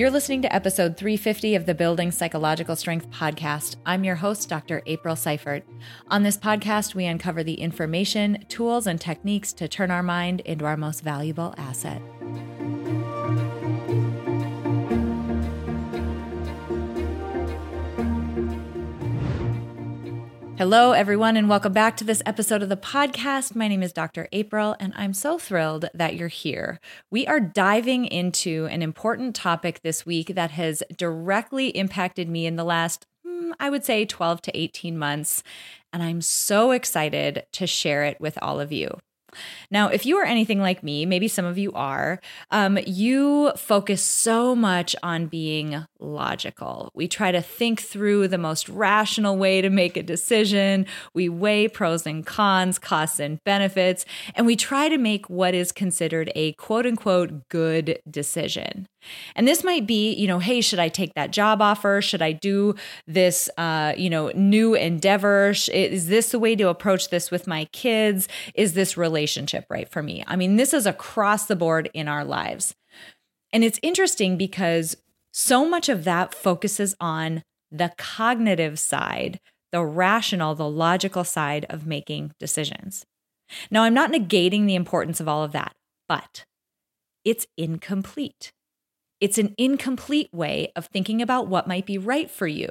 [0.00, 3.76] You're listening to episode 350 of the Building Psychological Strength podcast.
[3.84, 4.80] I'm your host, Dr.
[4.86, 5.62] April Seifert.
[6.08, 10.64] On this podcast, we uncover the information, tools, and techniques to turn our mind into
[10.64, 12.00] our most valuable asset.
[20.60, 23.54] Hello, everyone, and welcome back to this episode of the podcast.
[23.54, 24.28] My name is Dr.
[24.30, 26.80] April, and I'm so thrilled that you're here.
[27.10, 32.56] We are diving into an important topic this week that has directly impacted me in
[32.56, 35.42] the last, hmm, I would say, 12 to 18 months.
[35.94, 38.98] And I'm so excited to share it with all of you.
[39.70, 42.20] Now, if you are anything like me, maybe some of you are,
[42.50, 46.90] um, you focus so much on being logical.
[46.94, 50.86] We try to think through the most rational way to make a decision.
[51.14, 55.72] We weigh pros and cons, costs and benefits, and we try to make what is
[55.72, 58.86] considered a quote unquote good decision.
[59.34, 62.00] And this might be, you know, hey, should I take that job offer?
[62.02, 62.74] Should I do
[63.06, 65.50] this, uh, you know, new endeavor?
[65.72, 68.28] Is this the way to approach this with my kids?
[68.54, 70.24] Is this relationship right for me?
[70.26, 72.74] I mean, this is across the board in our lives.
[73.52, 74.96] And it's interesting because
[75.32, 79.40] so much of that focuses on the cognitive side,
[79.72, 83.06] the rational, the logical side of making decisions.
[83.70, 85.74] Now, I'm not negating the importance of all of that,
[86.08, 86.44] but
[87.24, 88.52] it's incomplete.
[89.20, 92.68] It's an incomplete way of thinking about what might be right for you.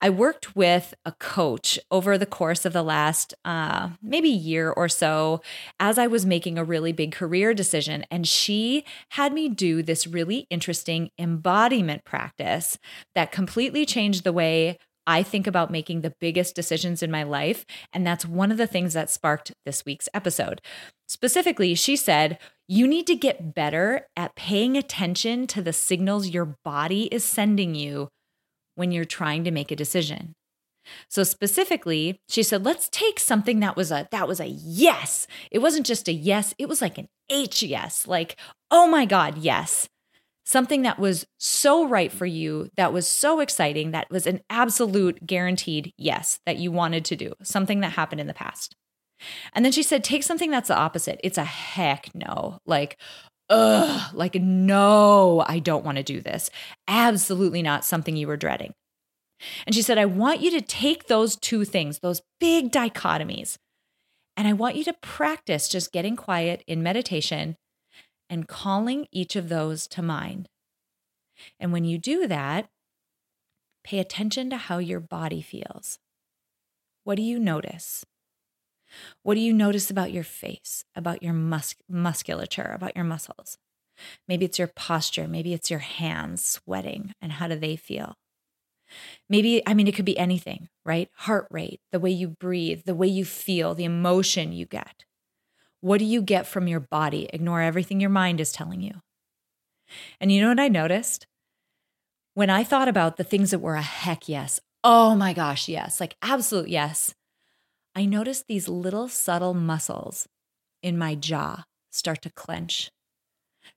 [0.00, 4.88] I worked with a coach over the course of the last uh, maybe year or
[4.88, 5.40] so
[5.78, 8.04] as I was making a really big career decision.
[8.10, 12.78] And she had me do this really interesting embodiment practice
[13.14, 17.64] that completely changed the way I think about making the biggest decisions in my life.
[17.92, 20.60] And that's one of the things that sparked this week's episode.
[21.12, 26.56] Specifically, she said, You need to get better at paying attention to the signals your
[26.64, 28.08] body is sending you
[28.76, 30.32] when you're trying to make a decision.
[31.10, 35.26] So specifically, she said, let's take something that was a that was a yes.
[35.50, 38.06] It wasn't just a yes, it was like an H yes.
[38.06, 38.36] Like,
[38.70, 39.90] oh my god, yes
[40.44, 45.24] something that was so right for you, that was so exciting, that was an absolute
[45.24, 48.74] guaranteed yes that you wanted to do, something that happened in the past.
[49.52, 51.20] And then she said, take something that's the opposite.
[51.22, 52.58] It's a heck no.
[52.66, 52.98] Like,
[53.48, 56.50] ugh, like, no, I don't want to do this.
[56.88, 58.74] Absolutely not something you were dreading.
[59.66, 63.56] And she said, I want you to take those two things, those big dichotomies,
[64.36, 67.56] and I want you to practice just getting quiet in meditation
[68.30, 70.48] and calling each of those to mind.
[71.60, 72.68] And when you do that,
[73.84, 75.98] pay attention to how your body feels.
[77.04, 78.04] What do you notice?
[79.22, 83.58] What do you notice about your face, about your mus- musculature, about your muscles?
[84.26, 88.16] Maybe it's your posture, maybe it's your hands sweating, and how do they feel?
[89.28, 91.08] Maybe, I mean, it could be anything, right?
[91.14, 95.04] Heart rate, the way you breathe, the way you feel, the emotion you get.
[95.80, 97.28] What do you get from your body?
[97.32, 99.00] Ignore everything your mind is telling you.
[100.20, 101.26] And you know what I noticed?
[102.34, 106.00] When I thought about the things that were a heck yes, oh my gosh, yes,
[106.00, 107.14] like absolute yes,
[107.94, 110.26] I noticed these little subtle muscles
[110.82, 112.90] in my jaw start to clench.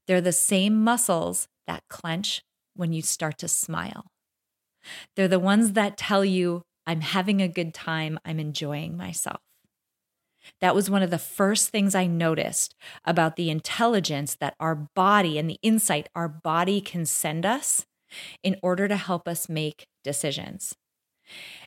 [0.08, 2.42] They're the same muscles that clench
[2.76, 4.06] when you start to smile.
[5.16, 9.40] They're the ones that tell you, I'm having a good time, I'm enjoying myself.
[10.62, 15.38] That was one of the first things I noticed about the intelligence that our body
[15.40, 17.86] and the insight our body can send us
[18.44, 20.76] in order to help us make decisions.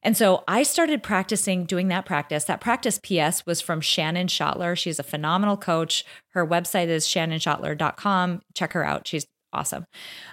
[0.02, 2.44] And so I started practicing doing that practice.
[2.44, 4.76] That practice PS was from Shannon Schottler.
[4.76, 6.04] She's a phenomenal coach.
[6.30, 8.42] Her website is shannonschottler.com.
[8.54, 9.06] Check her out.
[9.06, 9.84] She's awesome.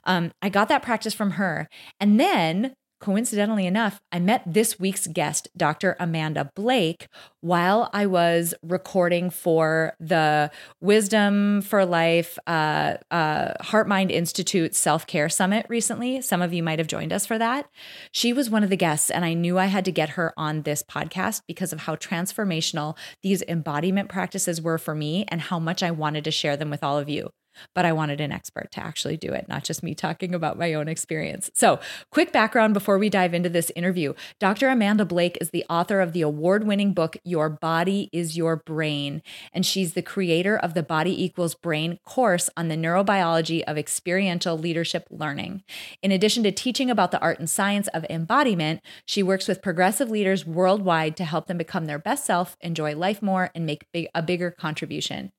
[0.03, 1.68] Um, I got that practice from her.
[2.00, 5.95] And then coincidentally enough, I met this week's guest, Dr.
[5.99, 7.07] Amanda Blake,
[7.39, 10.49] while I was recording for the
[10.81, 16.19] Wisdom for Life uh, uh, Heart Mind Institute Self Care Summit recently.
[16.22, 17.69] Some of you might have joined us for that.
[18.11, 20.63] She was one of the guests, and I knew I had to get her on
[20.63, 25.84] this podcast because of how transformational these embodiment practices were for me and how much
[25.84, 27.29] I wanted to share them with all of you
[27.73, 30.73] but I wanted an expert to actually do it, not just me talking about my
[30.73, 31.49] own experience.
[31.53, 31.79] So,
[32.11, 34.69] quick background before we dive into this interview Dr.
[34.69, 39.22] Amanda Blake is the author of the award winning book, Your Body is Your Brain.
[39.53, 44.58] And she's the creator of the Body Equals Brain course on the neurobiology of experiential
[44.58, 45.63] leadership learning.
[46.01, 50.09] In addition to teaching about the art and science of embodiment, she works with progressive
[50.09, 54.08] leaders worldwide to help them become their best self, enjoy life more, and make big,
[54.13, 55.31] a bigger contribution.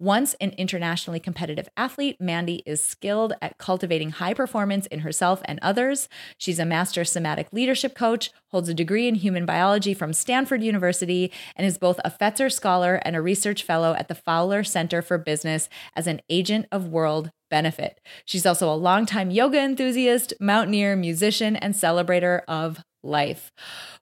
[0.00, 5.60] Once an internationally competitive athlete, Mandy is skilled at cultivating high performance in herself and
[5.62, 6.08] others.
[6.36, 11.32] She's a master somatic leadership coach, holds a degree in human biology from Stanford University,
[11.54, 15.16] and is both a Fetzer Scholar and a research fellow at the Fowler Center for
[15.16, 18.00] Business as an agent of world benefit.
[18.24, 23.52] She's also a longtime yoga enthusiast, mountaineer, musician, and celebrator of life.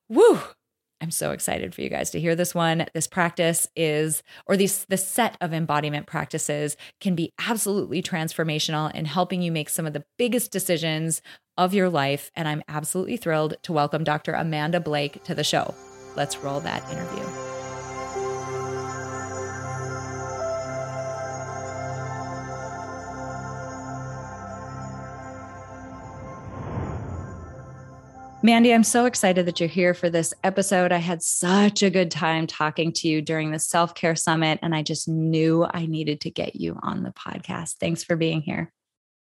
[0.08, 0.40] Woo!
[1.02, 2.86] I'm so excited for you guys to hear this one.
[2.94, 9.04] This practice is, or these the set of embodiment practices can be absolutely transformational in
[9.04, 11.20] helping you make some of the biggest decisions
[11.58, 12.30] of your life.
[12.36, 14.32] And I'm absolutely thrilled to welcome Dr.
[14.32, 15.74] Amanda Blake to the show.
[16.16, 17.51] Let's roll that interview.
[28.44, 30.90] Mandy, I'm so excited that you're here for this episode.
[30.90, 34.74] I had such a good time talking to you during the self care summit, and
[34.74, 37.76] I just knew I needed to get you on the podcast.
[37.78, 38.72] Thanks for being here.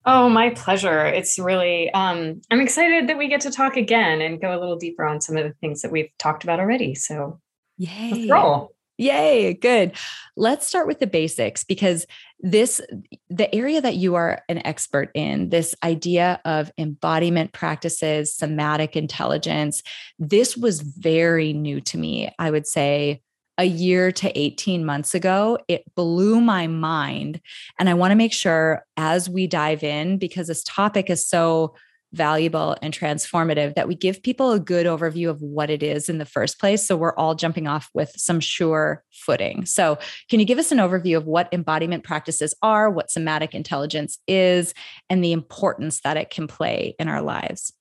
[0.06, 1.04] Oh, my pleasure.
[1.04, 4.76] It's really, um, I'm excited that we get to talk again and go a little
[4.76, 6.94] deeper on some of the things that we've talked about already.
[6.94, 7.38] So,
[7.76, 8.12] yay.
[8.12, 8.74] Let's roll.
[9.02, 9.96] Yay, good.
[10.36, 12.06] Let's start with the basics because
[12.38, 12.80] this
[13.28, 19.82] the area that you are an expert in, this idea of embodiment practices, somatic intelligence,
[20.20, 22.32] this was very new to me.
[22.38, 23.22] I would say
[23.58, 25.58] a year to 18 months ago.
[25.66, 27.40] It blew my mind.
[27.80, 31.74] And I want to make sure as we dive in, because this topic is so
[32.12, 36.18] valuable and transformative that we give people a good overview of what it is in
[36.18, 36.86] the first place.
[36.86, 39.66] So we're all jumping off with some sure footing.
[39.66, 39.98] So,
[40.28, 44.74] can you give us an overview of what embodiment practices are, what somatic intelligence is,
[45.08, 47.72] and the importance that it can play in our lives?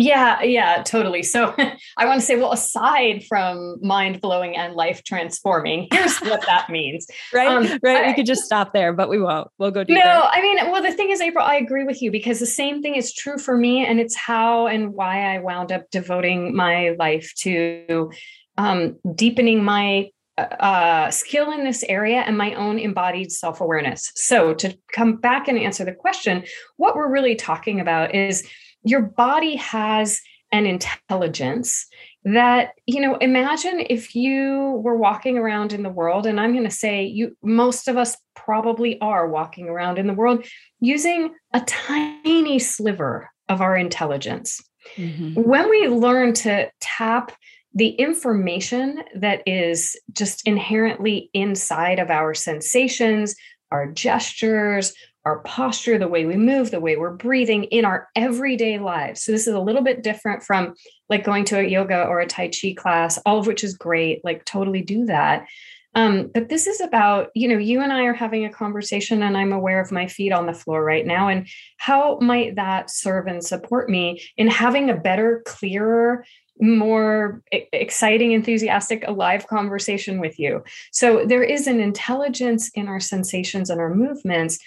[0.00, 1.24] Yeah, yeah, totally.
[1.24, 1.52] So
[1.96, 6.70] I want to say, well, aside from mind blowing and life transforming, here's what that
[6.70, 7.08] means.
[7.34, 8.04] right, um, right.
[8.04, 9.48] I, we could just stop there, but we won't.
[9.58, 9.98] We'll go deeper.
[9.98, 12.80] No, I mean, well, the thing is, April, I agree with you because the same
[12.80, 16.94] thing is true for me, and it's how and why I wound up devoting my
[16.96, 18.12] life to
[18.56, 24.12] um, deepening my uh, uh skill in this area and my own embodied self awareness.
[24.14, 26.44] So to come back and answer the question,
[26.76, 28.48] what we're really talking about is
[28.88, 30.20] your body has
[30.50, 31.86] an intelligence
[32.24, 36.64] that you know imagine if you were walking around in the world and i'm going
[36.64, 40.44] to say you most of us probably are walking around in the world
[40.80, 44.60] using a tiny sliver of our intelligence
[44.96, 45.34] mm-hmm.
[45.34, 47.32] when we learn to tap
[47.74, 53.36] the information that is just inherently inside of our sensations
[53.70, 54.94] our gestures
[55.28, 59.22] our posture, the way we move, the way we're breathing in our everyday lives.
[59.22, 60.74] So, this is a little bit different from
[61.08, 64.24] like going to a yoga or a Tai Chi class, all of which is great,
[64.24, 65.46] like, totally do that.
[65.94, 69.36] Um, but this is about, you know, you and I are having a conversation, and
[69.36, 71.28] I'm aware of my feet on the floor right now.
[71.28, 71.46] And
[71.76, 76.24] how might that serve and support me in having a better, clearer,
[76.60, 80.62] more exciting, enthusiastic, alive conversation with you?
[80.92, 84.58] So, there is an intelligence in our sensations and our movements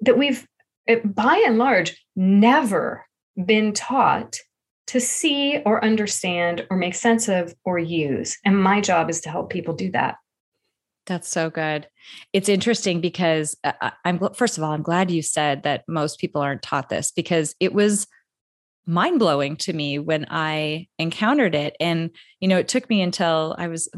[0.00, 0.46] that we've,
[0.86, 3.04] eh, by and large, never
[3.44, 4.36] been taught
[4.88, 8.36] to see or understand or make sense of or use.
[8.44, 10.16] And my job is to help people do that.
[11.06, 11.88] That's so good.
[12.32, 16.42] It's interesting because uh, I'm first of all, I'm glad you said that most people
[16.42, 18.06] aren't taught this because it was
[18.86, 21.76] mind blowing to me when I encountered it.
[21.78, 23.88] And, you know, it took me until I was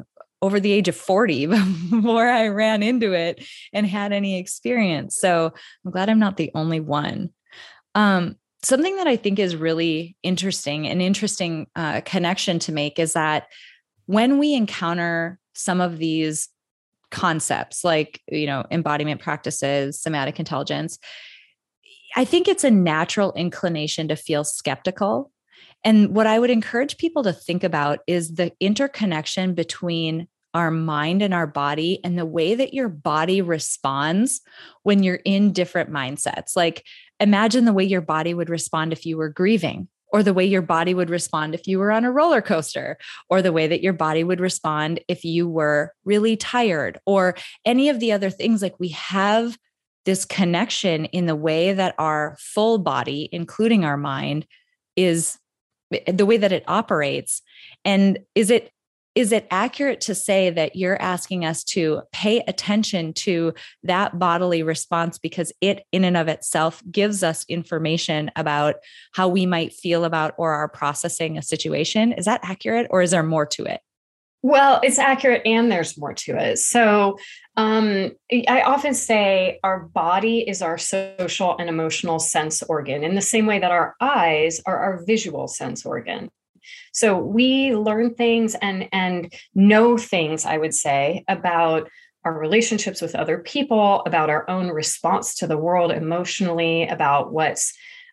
[0.42, 1.47] over the age of 40
[1.90, 5.16] before I ran into it and had any experience.
[5.16, 5.52] So
[5.85, 7.30] I'm glad I'm not the only one.
[7.94, 13.14] Um, something that I think is really interesting, an interesting uh, connection to make is
[13.14, 13.47] that
[14.06, 16.49] when we encounter some of these
[17.11, 20.99] concepts like, you know, embodiment practices, somatic intelligence,
[22.16, 25.30] I think it's a natural inclination to feel skeptical
[25.85, 31.23] and what I would encourage people to think about is the interconnection between our mind
[31.23, 34.40] and our body and the way that your body responds
[34.83, 36.57] when you're in different mindsets.
[36.57, 36.85] Like
[37.19, 40.62] imagine the way your body would respond if you were grieving or the way your
[40.62, 43.92] body would respond if you were on a roller coaster, or the way that your
[43.92, 48.62] body would respond if you were really tired, or any of the other things.
[48.62, 49.57] Like we have
[50.04, 54.47] this connection in the way that our full body, including our mind,
[54.97, 55.38] is
[55.92, 57.42] eh, the way that it operates
[57.85, 58.73] and is it
[59.14, 63.52] is it accurate to say that you're asking us to pay attention to
[63.83, 68.76] that bodily response because it in and of itself gives us information about
[69.12, 73.11] how we might feel about or are processing a situation is that accurate or is
[73.11, 73.81] there more to it
[74.43, 76.59] Well, it's accurate and there's more to it.
[76.59, 77.19] So,
[77.57, 78.12] um,
[78.49, 83.45] I often say our body is our social and emotional sense organ in the same
[83.45, 86.31] way that our eyes are our visual sense organ.
[86.93, 91.88] So we learn things and and know things, I would say, about
[92.25, 97.73] our relationships with other people, about our own response to the world emotionally, about what's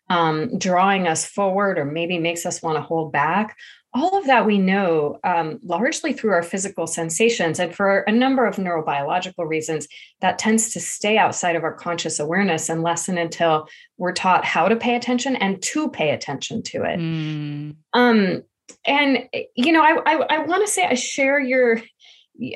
[0.09, 3.57] um, drawing us forward or maybe makes us want to hold back
[3.97, 7.59] all of that we know um, largely through our physical sensations.
[7.59, 9.87] And for a number of neurobiological reasons,
[10.21, 14.67] that tends to stay outside of our conscious awareness unless and until we're taught how
[14.67, 16.99] to pay attention and to pay attention to it.
[16.99, 17.75] Mm.
[17.93, 18.43] Um,
[18.85, 21.81] and, you know, I, I, I want to say I share your,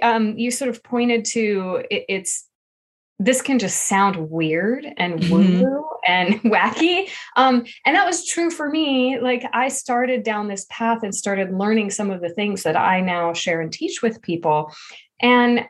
[0.01, 2.47] um, you sort of pointed to it, it's
[3.23, 5.61] this can just sound weird and mm-hmm.
[5.61, 7.07] woo and wacky.
[7.35, 9.19] Um, and that was true for me.
[9.19, 12.99] Like I started down this path and started learning some of the things that I
[12.99, 14.73] now share and teach with people.
[15.21, 15.67] And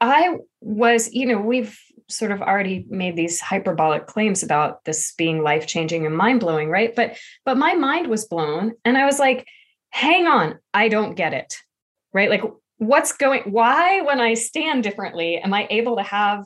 [0.00, 1.78] I was, you know, we've
[2.10, 6.68] sort of already made these hyperbolic claims about this being life changing and mind blowing,
[6.68, 6.94] right?
[6.94, 9.46] But but my mind was blown, and I was like,
[9.90, 11.56] "Hang on, I don't get it."
[12.12, 12.30] Right?
[12.30, 12.42] Like
[12.78, 16.44] what's going why when i stand differently am i able to have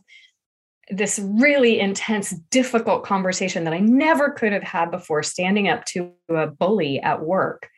[0.91, 6.13] this really intense difficult conversation that i never could have had before standing up to
[6.29, 7.69] a bully at work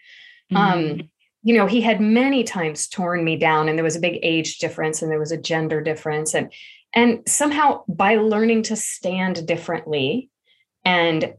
[0.54, 1.00] um, mm-hmm.
[1.00, 1.11] um
[1.42, 4.58] you know he had many times torn me down and there was a big age
[4.58, 6.52] difference and there was a gender difference and
[6.94, 10.30] and somehow by learning to stand differently
[10.84, 11.34] and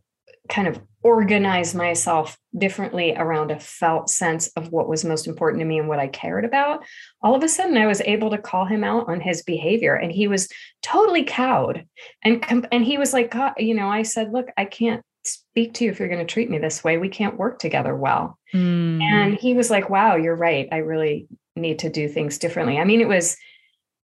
[0.50, 5.66] kind of organize myself differently around a felt sense of what was most important to
[5.66, 6.84] me and what I cared about,
[7.22, 10.12] all of a sudden I was able to call him out on his behavior and
[10.12, 10.50] he was
[10.82, 11.86] totally cowed.
[12.24, 15.86] And and he was like, God, you know, I said, "Look, I can't speak to
[15.86, 16.98] you if you're going to treat me this way.
[16.98, 19.00] We can't work together well." Mm.
[19.02, 20.68] And he was like, "Wow, you're right.
[20.72, 23.38] I really need to do things differently." I mean, it was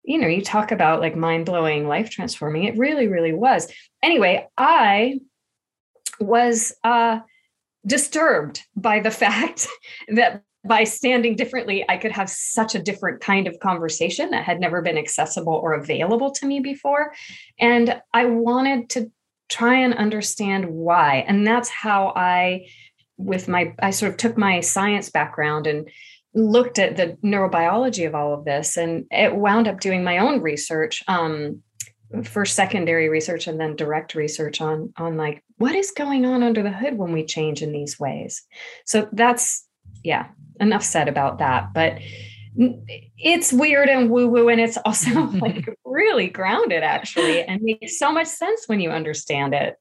[0.03, 2.65] you know, you talk about like mind-blowing, life transforming.
[2.65, 3.71] It really really was.
[4.03, 5.19] Anyway, I
[6.21, 7.19] was uh,
[7.85, 9.67] disturbed by the fact
[10.09, 14.59] that by standing differently, I could have such a different kind of conversation that had
[14.59, 17.13] never been accessible or available to me before.
[17.59, 19.11] And I wanted to
[19.49, 21.25] try and understand why.
[21.27, 22.67] And that's how I,
[23.17, 25.89] with my, I sort of took my science background and
[26.33, 30.41] looked at the neurobiology of all of this and it wound up doing my own
[30.41, 31.61] research um,
[32.23, 36.63] for secondary research and then direct research on on like what is going on under
[36.63, 38.43] the hood when we change in these ways.
[38.85, 39.65] So that's
[40.03, 40.27] yeah
[40.59, 41.73] enough said about that.
[41.73, 41.99] But
[43.17, 48.11] it's weird and woo woo and it's also like really grounded actually and makes so
[48.11, 49.77] much sense when you understand it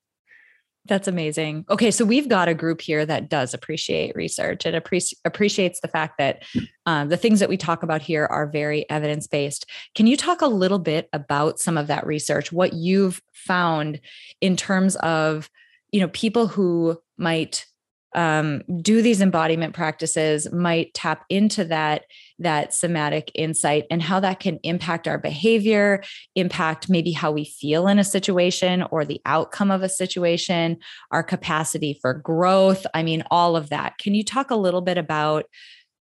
[0.87, 1.65] that's amazing.
[1.69, 5.89] Okay, so we've got a group here that does appreciate research and appreci- appreciates the
[5.89, 6.43] fact that
[6.87, 9.67] um, the things that we talk about here are very evidence based.
[9.95, 12.51] Can you talk a little bit about some of that research?
[12.51, 14.01] What you've found
[14.41, 15.51] in terms of,
[15.93, 17.67] you know, people who might
[18.15, 22.05] um, do these embodiment practices might tap into that
[22.39, 26.03] that somatic insight and how that can impact our behavior
[26.35, 30.79] impact maybe how we feel in a situation or the outcome of a situation
[31.11, 33.99] our capacity for growth i mean all of that.
[33.99, 35.47] Can you talk a little bit about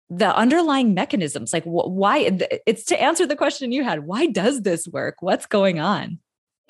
[0.09, 1.53] the underlying mechanisms?
[1.53, 5.17] Like wh- why it's to answer the question you had why does this work?
[5.19, 6.19] What's going on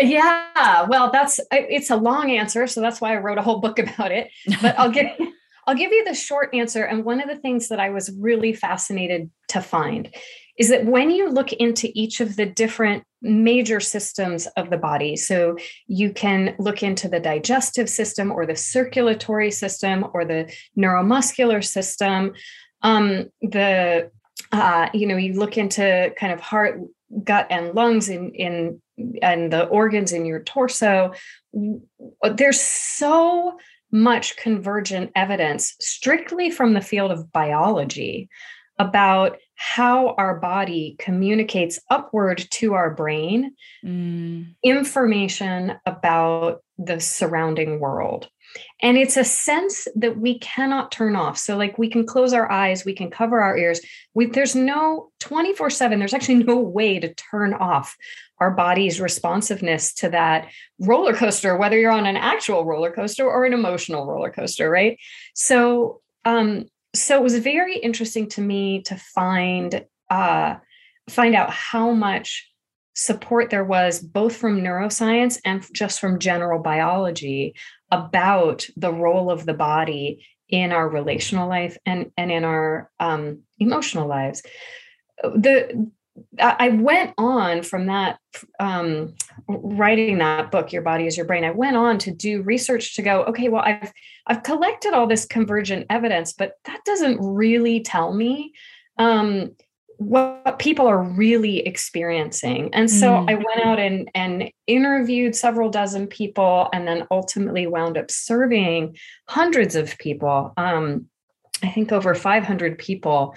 [0.01, 3.79] yeah, well, that's it's a long answer, so that's why I wrote a whole book
[3.79, 4.29] about it.
[4.61, 5.07] But I'll give
[5.67, 6.83] I'll give you the short answer.
[6.83, 10.13] And one of the things that I was really fascinated to find
[10.57, 15.15] is that when you look into each of the different major systems of the body,
[15.15, 15.55] so
[15.87, 22.33] you can look into the digestive system or the circulatory system or the neuromuscular system,
[22.81, 24.11] um, the
[24.51, 26.81] uh, you know you look into kind of heart
[27.23, 28.81] gut and lungs in in
[29.21, 31.11] and the organs in your torso
[32.35, 33.57] there's so
[33.91, 38.29] much convergent evidence strictly from the field of biology
[38.79, 43.53] about how our body communicates upward to our brain
[43.85, 44.55] mm.
[44.63, 48.27] information about the surrounding world
[48.81, 51.37] and it's a sense that we cannot turn off.
[51.37, 53.81] So, like, we can close our eyes, we can cover our ears.
[54.13, 57.95] We, there's no 24 7, there's actually no way to turn off
[58.39, 63.45] our body's responsiveness to that roller coaster, whether you're on an actual roller coaster or
[63.45, 64.97] an emotional roller coaster, right?
[65.35, 66.65] So, um,
[66.95, 70.55] so it was very interesting to me to find uh,
[71.09, 72.50] find out how much
[72.93, 77.55] support there was both from neuroscience and just from general biology
[77.89, 83.39] about the role of the body in our relational life and, and in our um,
[83.59, 84.43] emotional lives.
[85.23, 85.89] the
[86.39, 88.19] I went on from that
[88.59, 89.15] um,
[89.47, 91.45] writing that book, Your Body is Your Brain.
[91.45, 93.91] I went on to do research to go, okay, well, I've
[94.27, 98.53] I've collected all this convergent evidence, but that doesn't really tell me
[98.97, 99.55] um,
[100.01, 102.71] what people are really experiencing.
[102.73, 103.29] And so mm.
[103.29, 108.97] I went out and, and interviewed several dozen people and then ultimately wound up serving
[109.27, 110.53] hundreds of people.
[110.57, 111.05] Um,
[111.61, 113.35] I think over 500 people,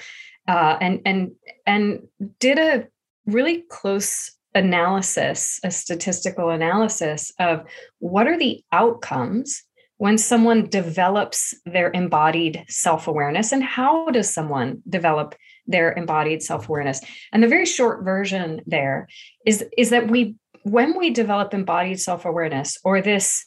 [0.49, 1.33] uh, and and
[1.67, 2.87] and did a
[3.27, 7.67] really close analysis, a statistical analysis of
[7.99, 9.63] what are the outcomes
[9.99, 15.35] when someone develops their embodied self-awareness and how does someone develop
[15.67, 17.01] their embodied self-awareness
[17.33, 19.09] and the very short version there
[19.47, 23.47] is is that we when we develop embodied self-awareness or this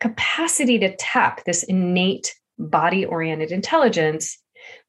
[0.00, 4.38] capacity to tap this innate body oriented intelligence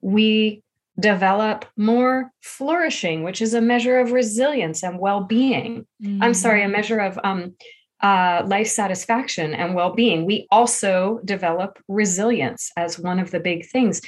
[0.01, 0.61] we
[0.99, 6.23] develop more flourishing which is a measure of resilience and well-being mm-hmm.
[6.23, 6.71] i'm sorry a mm.
[6.71, 7.55] measure of um,
[8.01, 14.01] uh, life satisfaction and well-being we also develop resilience as one of the big things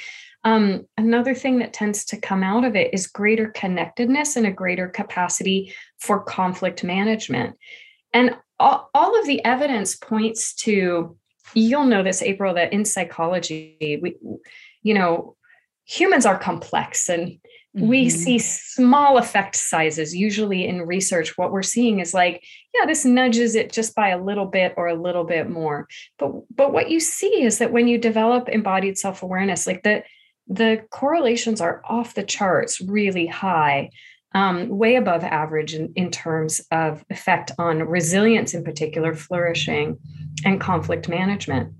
[0.44, 4.52] um, another thing that tends to come out of it is greater connectedness and a
[4.52, 7.56] greater capacity for conflict management.
[8.12, 11.16] And all, all of the evidence points to,
[11.54, 14.16] you'll know this, April, that in psychology, we,
[14.82, 15.36] you know,
[15.84, 17.88] humans are complex and mm-hmm.
[17.88, 20.14] we see small effect sizes.
[20.14, 24.22] Usually in research, what we're seeing is like, yeah, this nudges it just by a
[24.22, 25.88] little bit or a little bit more.
[26.18, 30.04] But but what you see is that when you develop embodied self-awareness, like the
[30.48, 33.90] the correlations are off the charts, really high,
[34.34, 39.98] um, way above average in, in terms of effect on resilience, in particular, flourishing,
[40.44, 41.72] and conflict management.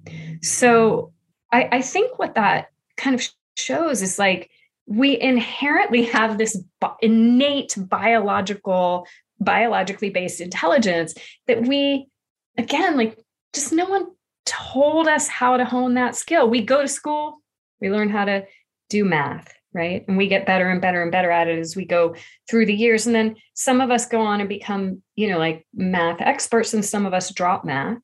[0.42, 1.12] So
[1.52, 4.50] I, I think what that kind of shows is like
[4.87, 6.62] we inherently have this
[7.00, 9.06] innate biological,
[9.40, 11.14] biologically based intelligence
[11.46, 12.08] that we,
[12.56, 13.18] again, like
[13.52, 14.07] just no one
[14.46, 16.48] told us how to hone that skill.
[16.48, 17.42] We go to school,
[17.81, 18.46] we learn how to
[18.88, 20.05] do math, right?
[20.09, 22.14] And we get better and better and better at it as we go
[22.48, 23.07] through the years.
[23.07, 26.85] And then some of us go on and become, you know, like math experts, and
[26.85, 27.98] some of us drop math.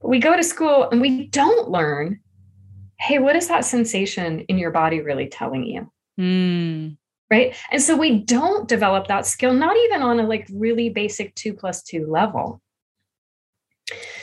[0.00, 2.20] But we go to school and we don't learn
[2.98, 5.90] hey, what is that sensation in your body really telling you?
[6.18, 6.96] Mm.
[7.30, 7.54] Right.
[7.70, 11.52] And so we don't develop that skill, not even on a like really basic two
[11.52, 12.60] plus two level.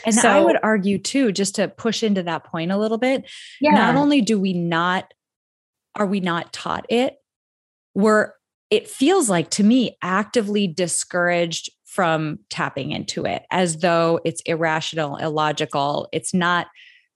[0.04, 3.24] And so, I would argue too, just to push into that point a little bit,
[3.60, 3.70] yeah.
[3.70, 5.12] not only do we not
[5.96, 7.16] are we not taught it?
[7.94, 8.32] We're,
[8.70, 15.16] it feels like to me, actively discouraged from tapping into it as though it's irrational,
[15.16, 16.08] illogical.
[16.12, 16.66] It's not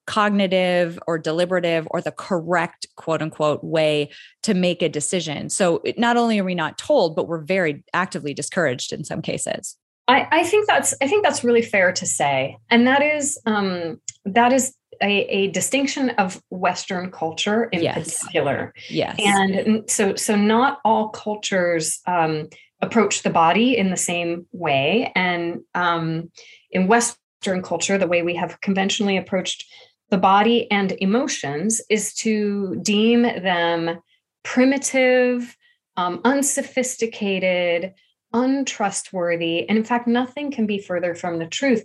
[0.07, 4.11] cognitive or deliberative or the correct quote unquote way
[4.43, 5.51] to make a decision.
[5.51, 9.77] So not only are we not told, but we're very actively discouraged in some cases.
[10.09, 14.01] I, I think that's I think that's really fair to say, and that is um,
[14.25, 18.19] that is a, a, distinction of Western culture in yes.
[18.23, 18.75] particular.
[18.89, 19.17] Yes.
[19.19, 22.49] And so, so not all cultures um,
[22.81, 25.13] approach the body in the same way.
[25.15, 26.31] And um,
[26.71, 29.65] in Western culture, the way we have conventionally approached
[30.11, 34.01] the body and emotions is to deem them
[34.43, 35.57] primitive,
[35.97, 37.93] um, unsophisticated,
[38.33, 39.69] untrustworthy.
[39.69, 41.85] And in fact, nothing can be further from the truth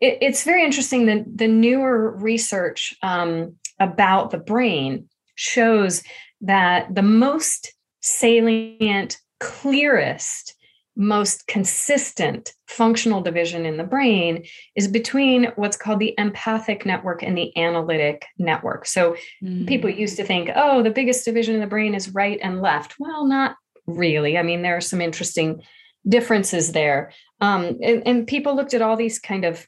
[0.00, 6.02] it, it's very interesting that the newer research um, about the brain shows
[6.40, 10.54] that the most salient, clearest,
[10.96, 17.36] most consistent functional division in the brain is between what's called the empathic network and
[17.36, 18.86] the analytic network.
[18.86, 19.66] So mm.
[19.66, 22.94] people used to think, oh, the biggest division in the brain is right and left.
[22.98, 23.56] Well, not
[23.86, 24.38] really.
[24.38, 25.62] I mean, there are some interesting
[26.08, 27.12] differences there.
[27.40, 29.66] Um, and, and people looked at all these kind of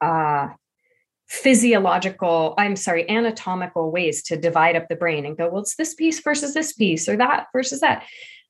[0.00, 0.48] uh,
[1.28, 5.94] physiological, I'm sorry, anatomical ways to divide up the brain and go, well, it's this
[5.94, 8.04] piece versus this piece or that versus that.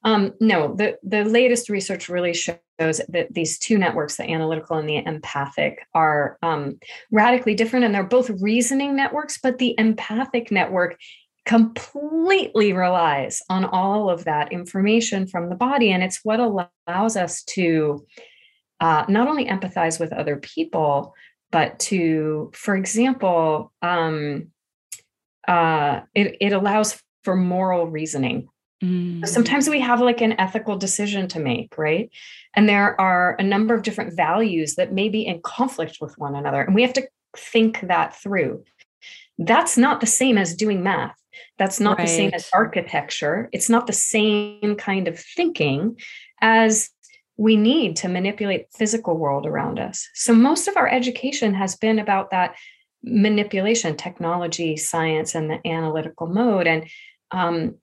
[0.04, 4.88] Um, no, the, the latest research really shows that these two networks, the analytical and
[4.88, 6.78] the empathic, are um,
[7.10, 7.84] radically different.
[7.84, 10.96] And they're both reasoning networks, but the empathic network
[11.46, 15.90] completely relies on all of that information from the body.
[15.90, 18.06] And it's what allows us to
[18.80, 21.14] uh, not only empathize with other people,
[21.50, 24.48] but to, for example, um,
[25.46, 28.48] uh, it, it allows for moral reasoning.
[28.82, 29.26] Mm.
[29.26, 32.10] Sometimes we have like an ethical decision to make, right?
[32.54, 36.34] And there are a number of different values that may be in conflict with one
[36.34, 38.64] another, and we have to think that through.
[39.38, 41.16] That's not the same as doing math.
[41.58, 42.06] That's not right.
[42.06, 43.48] the same as architecture.
[43.52, 45.96] It's not the same kind of thinking
[46.40, 46.90] as
[47.38, 50.06] we need to manipulate physical world around us.
[50.14, 52.56] So most of our education has been about that
[53.04, 56.66] manipulation, technology, science, and the analytical mode.
[56.66, 56.88] And
[57.30, 57.76] um,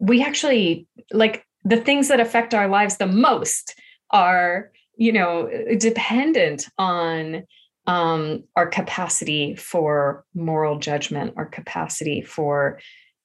[0.00, 3.74] we actually like the things that affect our lives the most
[4.10, 7.44] are, you know, dependent on
[7.86, 12.80] um, our capacity for moral judgment, our capacity for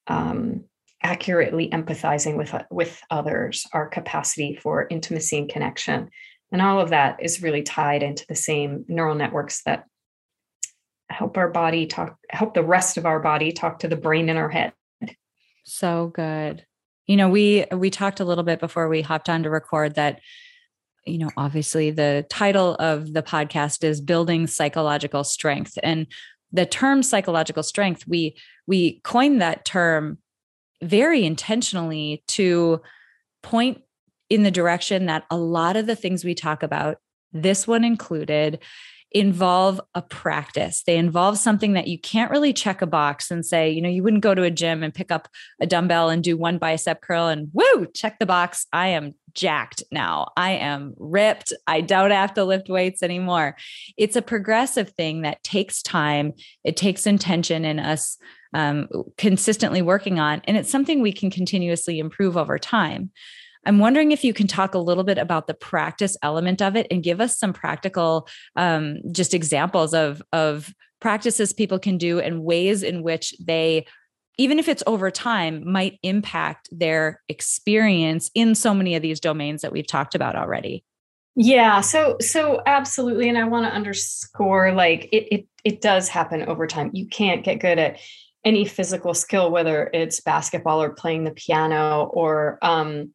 [0.06, 0.64] um,
[1.04, 6.08] accurately empathizing with with others, our capacity for intimacy and connection,
[6.50, 9.84] and all of that is really tied into the same neural networks that
[11.10, 14.36] help our body talk, help the rest of our body talk to the brain in
[14.36, 14.72] our head.
[15.64, 16.64] So good.
[17.06, 20.20] You know, we we talked a little bit before we hopped on to record that
[21.06, 26.06] you know, obviously the title of the podcast is building psychological strength and
[26.50, 28.36] the term psychological strength we
[28.66, 30.18] we coined that term
[30.82, 32.80] very intentionally to
[33.42, 33.82] point
[34.30, 36.98] in the direction that a lot of the things we talk about,
[37.32, 38.60] this one included,
[39.14, 40.82] involve a practice.
[40.84, 44.02] They involve something that you can't really check a box and say, you know, you
[44.02, 45.28] wouldn't go to a gym and pick up
[45.60, 48.66] a dumbbell and do one bicep curl and woo, check the box.
[48.72, 50.32] I am jacked now.
[50.36, 51.52] I am ripped.
[51.68, 53.56] I don't have to lift weights anymore.
[53.96, 56.32] It's a progressive thing that takes time,
[56.64, 58.18] it takes intention in us
[58.54, 58.88] um,
[59.18, 60.40] consistently working on.
[60.44, 63.10] And it's something we can continuously improve over time.
[63.66, 66.86] I'm wondering if you can talk a little bit about the practice element of it
[66.90, 72.44] and give us some practical, um, just examples of of practices people can do and
[72.44, 73.84] ways in which they
[74.36, 79.62] even if it's over time might impact their experience in so many of these domains
[79.62, 80.82] that we've talked about already
[81.36, 86.42] yeah so so absolutely and i want to underscore like it, it it does happen
[86.44, 87.98] over time you can't get good at
[88.44, 93.12] any physical skill, whether it's basketball or playing the piano or, um,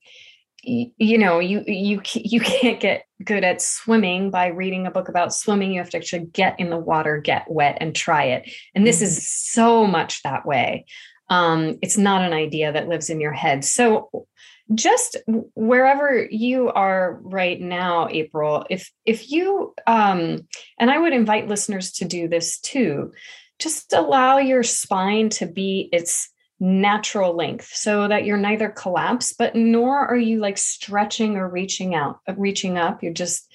[0.63, 5.33] you know, you you you can't get good at swimming by reading a book about
[5.33, 5.71] swimming.
[5.71, 8.51] You have to actually get in the water, get wet, and try it.
[8.75, 9.05] And this mm-hmm.
[9.05, 10.85] is so much that way.
[11.29, 13.63] Um, it's not an idea that lives in your head.
[13.63, 14.09] So
[14.73, 15.17] just
[15.55, 20.47] wherever you are right now april if if you um
[20.79, 23.11] and i would invite listeners to do this too
[23.60, 29.56] just allow your spine to be its natural length so that you're neither collapsed but
[29.56, 33.50] nor are you like stretching or reaching out uh, reaching up you're just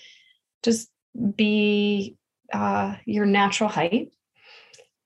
[0.62, 0.88] just
[1.36, 2.16] be
[2.52, 4.10] uh, your natural height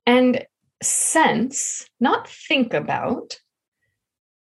[0.06, 0.44] and
[0.80, 3.40] sense not think about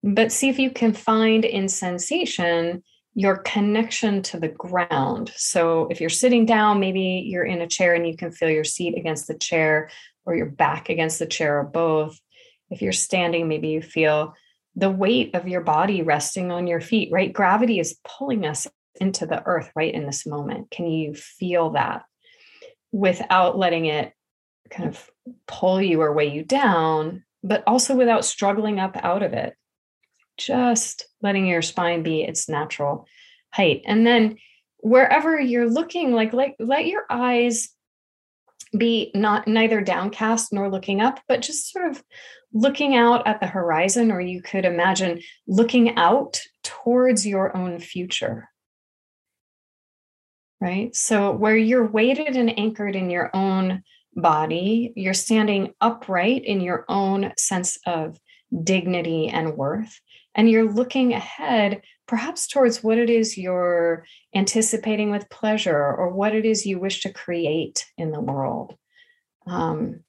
[0.04, 2.84] but see if you can find in sensation
[3.16, 5.32] your connection to the ground.
[5.38, 8.66] So if you're sitting down, maybe you're in a chair and you can feel your
[8.66, 9.90] seat against the chair
[10.26, 12.20] or your back against the chair or both.
[12.70, 14.34] If you're standing, maybe you feel
[14.76, 17.32] the weight of your body resting on your feet, right?
[17.32, 18.68] Gravity is pulling us
[19.00, 20.72] into the earth right in this moment.
[20.72, 22.04] Can you feel that
[22.92, 24.14] without letting it
[24.70, 25.10] kind of
[25.48, 29.56] pull you or weigh you down, but also without struggling up out of it?
[30.38, 33.08] Just letting your spine be its natural
[33.52, 33.84] height.
[33.86, 34.38] And then
[34.80, 37.70] wherever you're looking, like let, let your eyes
[38.78, 42.04] be not neither downcast nor looking up, but just sort of
[42.54, 48.50] looking out at the horizon, or you could imagine looking out towards your own future.
[50.62, 50.96] Right.
[50.96, 53.84] So, where you're weighted and anchored in your own
[54.16, 58.18] body, you're standing upright in your own sense of
[58.64, 60.00] dignity and worth,
[60.34, 66.36] and you're looking ahead perhaps towards what it is you're anticipating with pleasure or what
[66.36, 68.76] it is you wish to create in the world.
[69.48, 70.02] Um,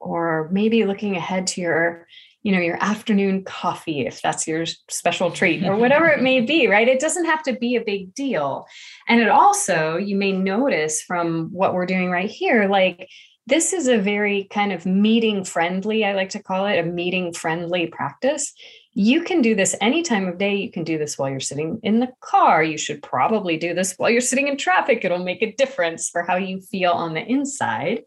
[0.00, 2.06] or maybe looking ahead to your
[2.42, 6.66] you know your afternoon coffee if that's your special treat or whatever it may be
[6.66, 6.88] right?
[6.88, 8.66] It doesn't have to be a big deal.
[9.08, 13.08] And it also you may notice from what we're doing right here like
[13.46, 17.32] this is a very kind of meeting friendly i like to call it a meeting
[17.32, 18.54] friendly practice
[18.94, 20.54] you can do this any time of day.
[20.54, 22.62] You can do this while you're sitting in the car.
[22.62, 25.04] You should probably do this while you're sitting in traffic.
[25.04, 28.02] It'll make a difference for how you feel on the inside.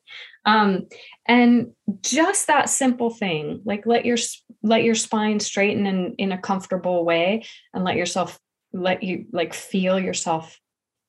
[0.45, 0.87] Um,
[1.27, 1.71] and
[2.01, 4.17] just that simple thing, like let your
[4.61, 8.39] let your spine straighten in in a comfortable way, and let yourself
[8.71, 10.59] let you like feel yourself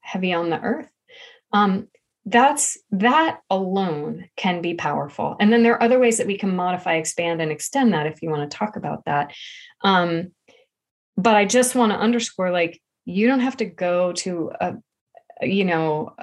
[0.00, 0.90] heavy on the earth.
[1.52, 1.88] Um,
[2.26, 6.54] that's that alone can be powerful and then there are other ways that we can
[6.54, 9.32] modify expand and extend that if you want to talk about that
[9.82, 10.32] um,
[11.16, 14.74] but i just want to underscore like you don't have to go to a
[15.42, 16.14] you know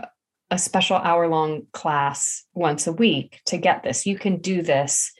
[0.51, 5.11] a special hour long class once a week to get this you can do this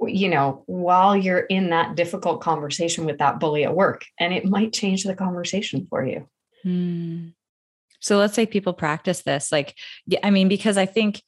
[0.00, 4.44] you know, while you're in that difficult conversation with that bully at work, and it
[4.44, 6.28] might change the conversation for you.
[6.62, 7.28] Hmm.
[8.00, 9.50] So let's say people practice this.
[9.52, 9.74] Like,
[10.22, 11.22] I mean, because I think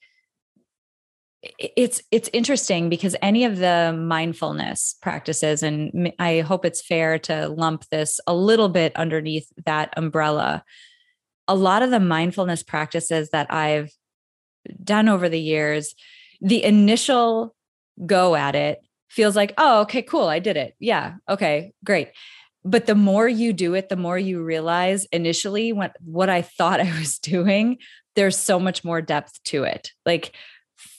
[1.57, 7.47] it's it's interesting because any of the mindfulness practices and i hope it's fair to
[7.47, 10.63] lump this a little bit underneath that umbrella
[11.47, 13.89] a lot of the mindfulness practices that i've
[14.83, 15.95] done over the years
[16.41, 17.55] the initial
[18.05, 18.79] go at it
[19.09, 22.09] feels like oh okay cool i did it yeah okay great
[22.63, 26.79] but the more you do it the more you realize initially what what i thought
[26.79, 27.77] i was doing
[28.15, 30.33] there's so much more depth to it like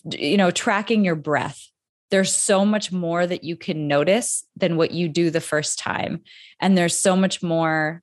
[0.05, 1.69] you know, tracking your breath.
[2.11, 6.23] There's so much more that you can notice than what you do the first time.
[6.61, 8.03] And there's so much more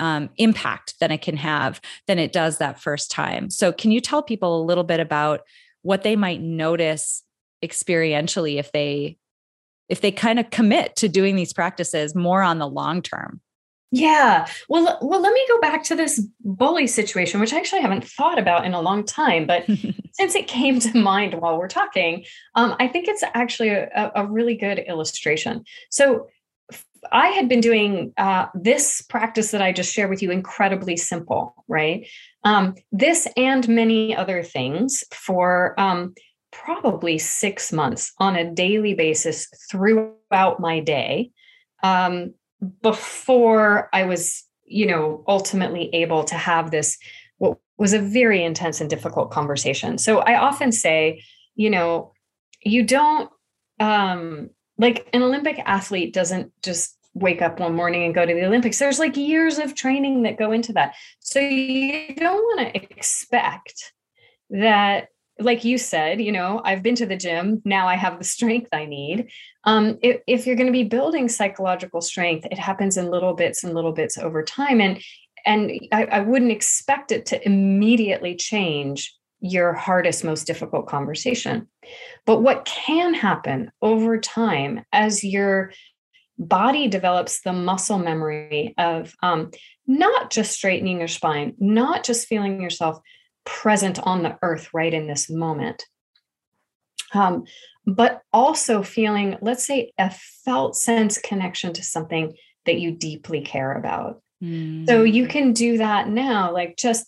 [0.00, 3.50] um, impact than it can have than it does that first time.
[3.50, 5.40] So, can you tell people a little bit about
[5.82, 7.24] what they might notice
[7.64, 9.18] experientially if they
[9.88, 13.40] if they kind of commit to doing these practices more on the long term?
[13.90, 14.46] Yeah.
[14.68, 18.38] Well, well, let me go back to this bully situation, which I actually haven't thought
[18.38, 19.46] about in a long time.
[19.46, 19.64] But
[20.12, 22.24] since it came to mind while we're talking,
[22.54, 25.64] um, I think it's actually a, a, really good illustration.
[25.90, 26.28] So
[27.12, 31.54] I had been doing uh, this practice that I just shared with you incredibly simple,
[31.66, 32.06] right?
[32.44, 36.14] Um, this and many other things for um,
[36.50, 41.30] probably six months on a daily basis throughout my day.
[41.82, 42.34] Um,
[42.82, 46.98] before I was, you know, ultimately able to have this,
[47.38, 49.98] what was a very intense and difficult conversation.
[49.98, 51.22] So I often say,
[51.54, 52.12] you know,
[52.62, 53.30] you don't,
[53.78, 58.44] um, like an Olympic athlete doesn't just wake up one morning and go to the
[58.44, 58.78] Olympics.
[58.78, 60.94] There's like years of training that go into that.
[61.20, 63.92] So you don't want to expect
[64.50, 65.08] that
[65.40, 67.62] like you said, you know, I've been to the gym.
[67.64, 69.30] Now I have the strength I need.
[69.64, 73.62] Um, if, if you're going to be building psychological strength, it happens in little bits
[73.62, 74.80] and little bits over time.
[74.80, 75.00] And
[75.46, 81.68] and I, I wouldn't expect it to immediately change your hardest, most difficult conversation.
[82.26, 85.72] But what can happen over time as your
[86.38, 89.50] body develops the muscle memory of um,
[89.86, 93.00] not just straightening your spine, not just feeling yourself
[93.48, 95.84] present on the earth right in this moment.
[97.14, 97.44] Um,
[97.86, 100.10] but also feeling, let's say, a
[100.44, 104.20] felt sense connection to something that you deeply care about.
[104.44, 104.86] Mm.
[104.86, 107.06] So you can do that now, like just,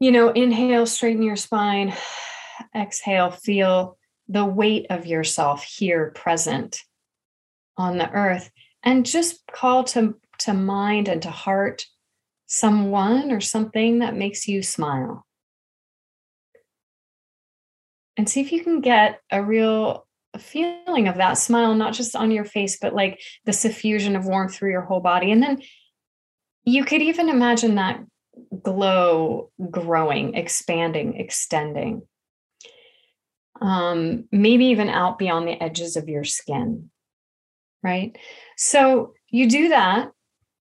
[0.00, 1.94] you know, inhale, straighten your spine,
[2.74, 3.96] exhale, feel
[4.28, 6.80] the weight of yourself here present
[7.76, 8.50] on the earth,
[8.82, 11.86] and just call to, to mind and to heart
[12.46, 15.25] someone or something that makes you smile
[18.16, 20.06] and see if you can get a real
[20.38, 24.54] feeling of that smile, not just on your face, but like the suffusion of warmth
[24.54, 25.30] through your whole body.
[25.30, 25.62] And then
[26.64, 28.00] you could even imagine that
[28.62, 32.02] glow growing, expanding, extending.
[33.60, 36.90] Um, maybe even out beyond the edges of your skin.
[37.82, 38.18] Right.
[38.56, 40.10] So you do that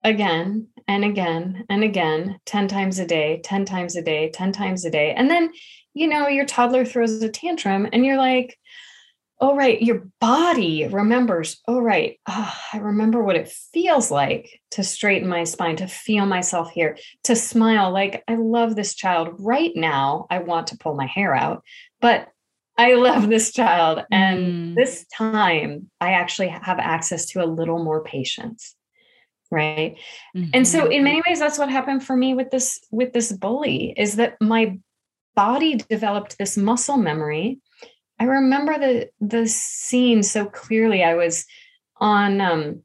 [0.03, 4.85] again and again and again, 10 times a day, 10 times a day, 10 times
[4.85, 5.13] a day.
[5.15, 5.51] And then
[5.95, 8.59] you know, your toddler throws a tantrum and you're like,
[9.41, 14.85] oh, right, your body remembers, oh, right, oh, I remember what it feels like to
[14.85, 17.93] straighten my spine, to feel myself here, to smile.
[17.93, 20.27] Like, I love this child right now.
[20.31, 21.63] I want to pull my hair out,
[22.01, 22.29] but
[22.77, 24.05] I love this child.
[24.11, 24.75] And mm.
[24.77, 28.75] this time, I actually have access to a little more patience
[29.55, 29.97] right
[30.37, 30.51] mm-hmm.
[30.53, 33.95] and so in many ways that's what happened for me with this with this bully
[33.97, 34.77] is that my
[35.35, 37.61] body developed this muscle memory.
[38.19, 41.03] I remember the the scene so clearly.
[41.03, 41.45] I was
[41.97, 42.83] on um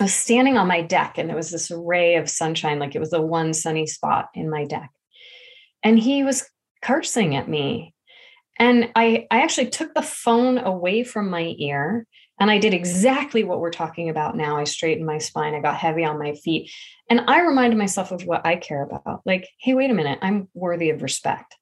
[0.00, 3.00] I was standing on my deck and there was this ray of sunshine, like it
[3.00, 4.90] was the one sunny spot in my deck.
[5.82, 6.48] And he was
[6.82, 7.94] cursing at me.
[8.60, 12.06] And I, I actually took the phone away from my ear
[12.40, 14.56] and I did exactly what we're talking about now.
[14.56, 16.70] I straightened my spine, I got heavy on my feet.
[17.10, 19.22] And I reminded myself of what I care about.
[19.24, 21.56] Like, hey, wait a minute, I'm worthy of respect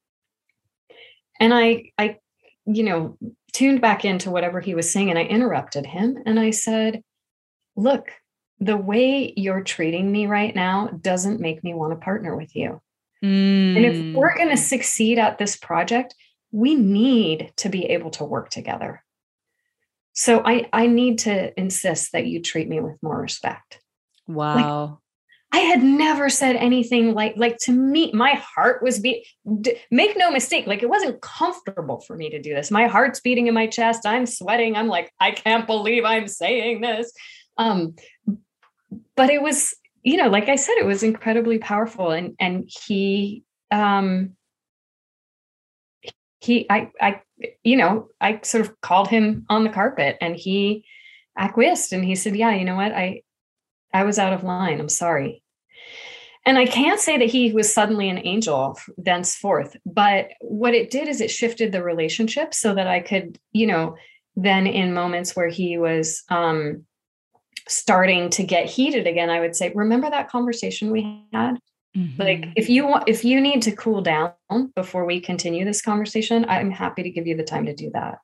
[1.41, 2.17] and i i
[2.67, 3.17] you know
[3.53, 7.03] tuned back into whatever he was saying and i interrupted him and i said
[7.77, 8.11] look
[8.59, 12.81] the way you're treating me right now doesn't make me want to partner with you
[13.23, 13.77] mm.
[13.77, 14.59] and if we're going to mm.
[14.59, 16.15] succeed at this project
[16.53, 19.03] we need to be able to work together
[20.17, 23.81] so i i need to insist that you treat me with more respect.
[24.27, 24.55] Wow.
[24.57, 24.99] Like,
[25.53, 29.27] I had never said anything like like to me my heart was beat
[29.91, 32.71] make no mistake like it wasn't comfortable for me to do this.
[32.71, 34.05] My heart's beating in my chest.
[34.05, 34.77] I'm sweating.
[34.77, 37.13] I'm like I can't believe I'm saying this.
[37.57, 37.95] Um
[39.15, 43.45] but it was you know like I said it was incredibly powerful and and he
[43.71, 44.36] um
[46.47, 47.21] he I I
[47.63, 50.85] you know I sort of called him on the carpet and he
[51.39, 53.23] acquiesced and he said yeah you know what I
[53.93, 54.79] I was out of line.
[54.79, 55.43] I'm sorry.
[56.45, 61.09] And I can't say that he was suddenly an angel thenceforth, but what it did
[61.09, 63.97] is it shifted the relationship so that I could, you know,
[64.37, 66.85] then in moments where he was um,
[67.67, 71.59] starting to get heated again, I would say, "Remember that conversation we had?
[71.97, 72.21] Mm-hmm.
[72.21, 74.33] Like, if you want, if you need to cool down
[74.75, 78.19] before we continue this conversation, I'm happy to give you the time to do that."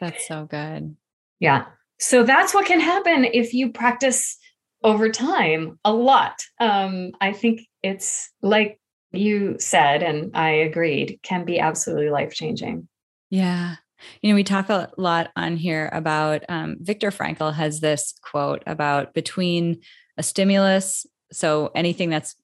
[0.00, 0.96] That's so good.
[1.40, 1.66] Yeah.
[1.98, 4.38] So that's what can happen if you practice
[4.82, 6.42] over time a lot.
[6.60, 8.78] Um, I think it's like
[9.12, 12.88] you said, and I agreed, can be absolutely life changing.
[13.30, 13.76] Yeah.
[14.20, 18.62] You know, we talk a lot on here about um, Viktor Frankl has this quote
[18.66, 19.80] about between
[20.18, 22.36] a stimulus, so anything that's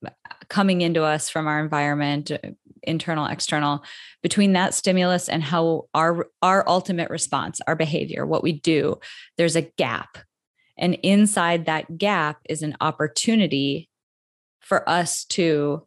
[0.48, 2.38] coming into us from our environment, uh,
[2.82, 3.84] internal external
[4.22, 8.98] between that stimulus and how our our ultimate response our behavior what we do
[9.36, 10.18] there's a gap
[10.76, 13.88] and inside that gap is an opportunity
[14.60, 15.86] for us to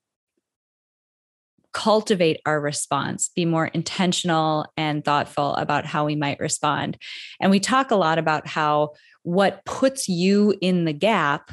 [1.74, 6.98] cultivate our response, be more intentional and thoughtful about how we might respond.
[7.42, 11.52] And we talk a lot about how what puts you in the gap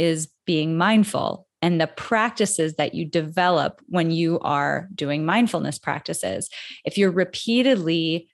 [0.00, 6.48] is being mindful and the practices that you develop when you are doing mindfulness practices.
[6.86, 8.30] If you're repeatedly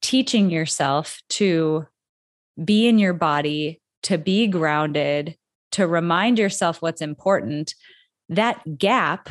[0.00, 1.84] teaching yourself to
[2.64, 5.36] be in your body, to be grounded,
[5.72, 7.74] to remind yourself what's important,
[8.28, 9.30] that gap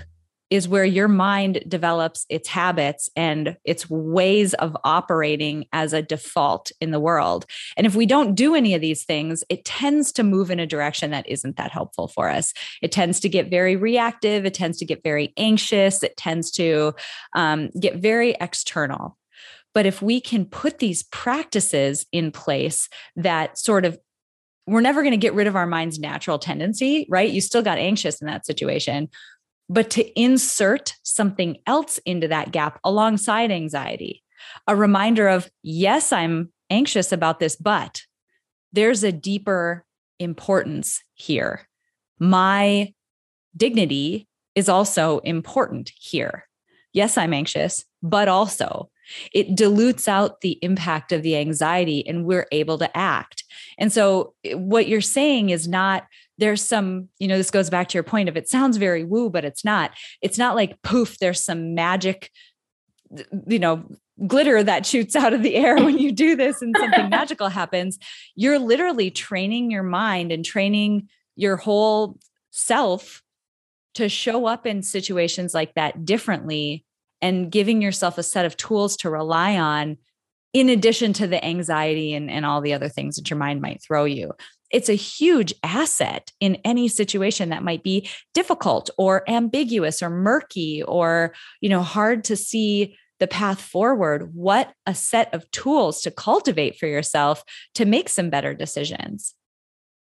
[0.50, 6.72] is where your mind develops its habits and its ways of operating as a default
[6.80, 7.46] in the world.
[7.76, 10.66] And if we don't do any of these things, it tends to move in a
[10.66, 12.54] direction that isn't that helpful for us.
[12.82, 16.94] It tends to get very reactive, it tends to get very anxious, it tends to
[17.34, 19.18] um, get very external.
[19.74, 24.00] But if we can put these practices in place that sort of
[24.68, 27.32] we're never going to get rid of our mind's natural tendency, right?
[27.32, 29.08] You still got anxious in that situation,
[29.70, 34.24] but to insert something else into that gap alongside anxiety,
[34.68, 38.02] a reminder of, yes, I'm anxious about this, but
[38.72, 39.86] there's a deeper
[40.20, 41.68] importance here.
[42.20, 42.94] My
[43.56, 46.46] dignity is also important here.
[46.94, 48.90] Yes, I'm anxious, but also
[49.34, 53.44] it dilutes out the impact of the anxiety and we're able to act.
[53.78, 56.06] And so, what you're saying is not
[56.38, 59.30] there's some, you know, this goes back to your point of it sounds very woo,
[59.30, 59.92] but it's not.
[60.22, 62.32] It's not like poof, there's some magic,
[63.48, 63.86] you know,
[64.26, 68.00] glitter that shoots out of the air when you do this and something magical happens.
[68.36, 72.18] You're literally training your mind and training your whole
[72.52, 73.22] self
[73.96, 76.86] to show up in situations like that differently
[77.22, 79.98] and giving yourself a set of tools to rely on
[80.54, 83.82] in addition to the anxiety and, and all the other things that your mind might
[83.82, 84.32] throw you
[84.72, 90.84] it's a huge asset in any situation that might be difficult or ambiguous or murky
[90.84, 96.12] or you know hard to see the path forward what a set of tools to
[96.12, 99.34] cultivate for yourself to make some better decisions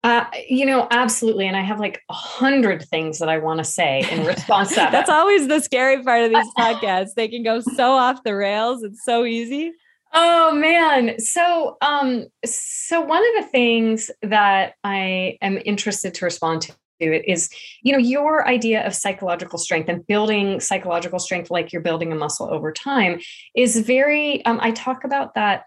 [0.03, 1.47] uh, you know, absolutely.
[1.47, 4.75] And I have like a hundred things that I want to say in response to
[4.75, 4.91] that.
[4.91, 7.15] That's always the scary part of these podcasts.
[7.15, 8.83] They can go so off the rails.
[8.83, 9.73] It's so easy.
[10.13, 11.19] Oh man.
[11.19, 17.49] So um so one of the things that I am interested to respond to is
[17.81, 22.15] you know your idea of psychological strength and building psychological strength like you're building a
[22.15, 23.19] muscle over time
[23.55, 25.65] is very um, i talk about that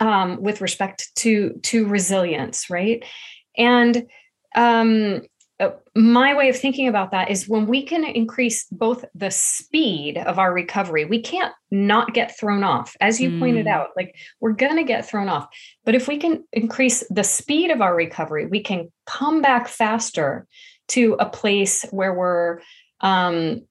[0.00, 3.02] um, with respect to to resilience right
[3.56, 4.06] and
[4.54, 5.22] um,
[5.94, 10.38] my way of thinking about that is when we can increase both the speed of
[10.38, 12.94] our recovery, we can't not get thrown off.
[13.00, 13.38] As you mm.
[13.38, 15.48] pointed out, like we're going to get thrown off.
[15.84, 20.46] But if we can increase the speed of our recovery, we can come back faster
[20.88, 22.60] to a place where we're
[23.00, 23.62] um,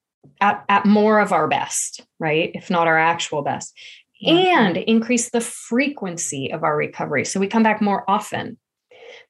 [0.41, 2.51] at, at more of our best, right?
[2.55, 3.77] If not our actual best,
[4.25, 4.35] mm-hmm.
[4.35, 7.25] and increase the frequency of our recovery.
[7.25, 8.57] So we come back more often.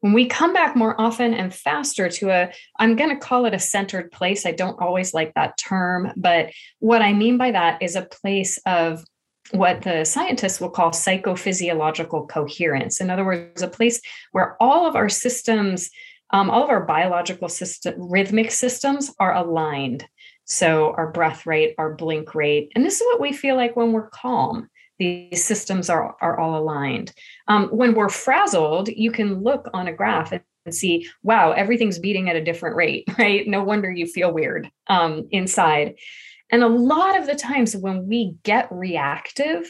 [0.06, 3.56] When we come back more often and faster to a, I'm going to call it
[3.56, 4.46] a centered place.
[4.46, 8.60] I don't always like that term, but what I mean by that is a place
[8.68, 9.04] of
[9.50, 13.02] what the scientists will call psychophysiological coherence.
[13.02, 14.00] In other words, a place
[14.32, 15.90] where all of our systems
[16.30, 20.06] um, all of our biological system, rhythmic systems are aligned.
[20.44, 23.92] So our breath rate, our blink rate, and this is what we feel like when
[23.92, 24.70] we're calm.
[25.00, 27.14] These systems are, are all aligned.
[27.48, 30.42] Um, when we're frazzled, you can look on a graph and
[30.72, 33.48] see, wow, everything's beating at a different rate, right?
[33.48, 35.96] No wonder you feel weird um, inside.
[36.52, 39.68] And a lot of the times when we get reactive,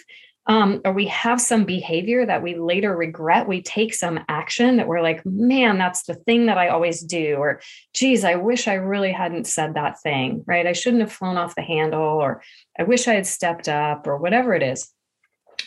[0.47, 4.87] um, or we have some behavior that we later regret, we take some action that
[4.87, 7.35] we're like, man, that's the thing that I always do.
[7.35, 7.61] Or,
[7.93, 10.67] geez, I wish I really hadn't said that thing, right?
[10.67, 12.43] I shouldn't have flown off the handle, or
[12.77, 14.91] I wish I had stepped up, or whatever it is.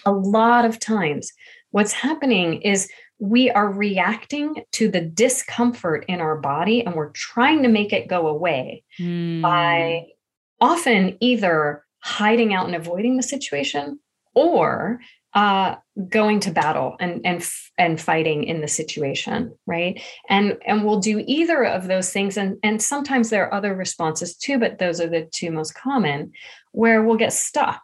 [0.05, 1.32] A lot of times,
[1.70, 2.88] what's happening is
[3.18, 8.09] we are reacting to the discomfort in our body and we're trying to make it
[8.09, 9.42] go away mm.
[9.42, 10.07] by
[10.61, 13.99] often either hiding out and avoiding the situation
[14.34, 15.01] or
[15.34, 15.76] uh,
[16.09, 17.46] going to battle and and
[17.76, 20.01] and fighting in the situation, right?
[20.28, 24.34] And and we'll do either of those things, and and sometimes there are other responses
[24.36, 26.32] too, but those are the two most common,
[26.72, 27.82] where we'll get stuck,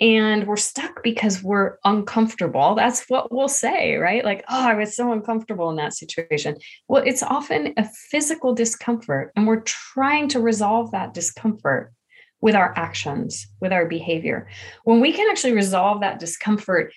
[0.00, 2.74] and we're stuck because we're uncomfortable.
[2.74, 4.24] That's what we'll say, right?
[4.24, 6.56] Like, oh, I was so uncomfortable in that situation.
[6.88, 11.92] Well, it's often a physical discomfort, and we're trying to resolve that discomfort
[12.40, 14.48] with our actions, with our behavior.
[14.84, 16.92] When we can actually resolve that discomfort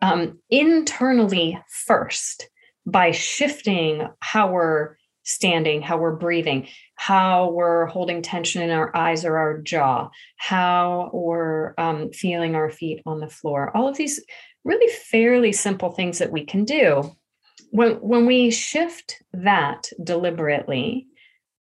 [0.00, 2.48] um, internally first
[2.86, 4.96] by shifting how we're
[5.26, 11.10] standing, how we're breathing, how we're holding tension in our eyes or our jaw, how
[11.12, 14.24] we're um, feeling our feet on the floor, all of these
[14.64, 17.12] really fairly simple things that we can do.
[17.70, 21.08] When, when we shift that deliberately,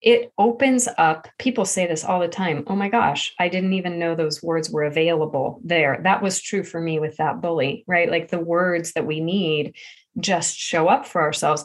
[0.02, 4.00] it opens up people say this all the time oh my gosh i didn't even
[4.00, 6.00] know those words were available there.
[6.04, 8.10] That was true for me with that bully right?
[8.10, 9.76] Like the words that we need
[10.20, 11.64] just show up for ourselves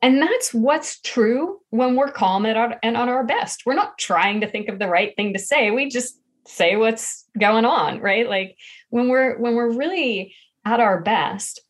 [0.00, 3.64] and that's what's true when we're calm and on our best.
[3.66, 5.70] We're not trying to think of the right thing to say.
[5.70, 8.28] We just say what's going on right?
[8.28, 8.56] Like
[8.90, 10.34] when we're when we're really
[10.64, 11.60] at our best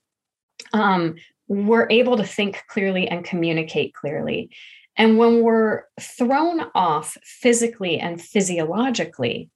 [0.73, 1.17] um
[1.49, 4.51] we're able to think clearly and communicate clearly.
[4.97, 9.49] And when we're thrown off physically and physiologically,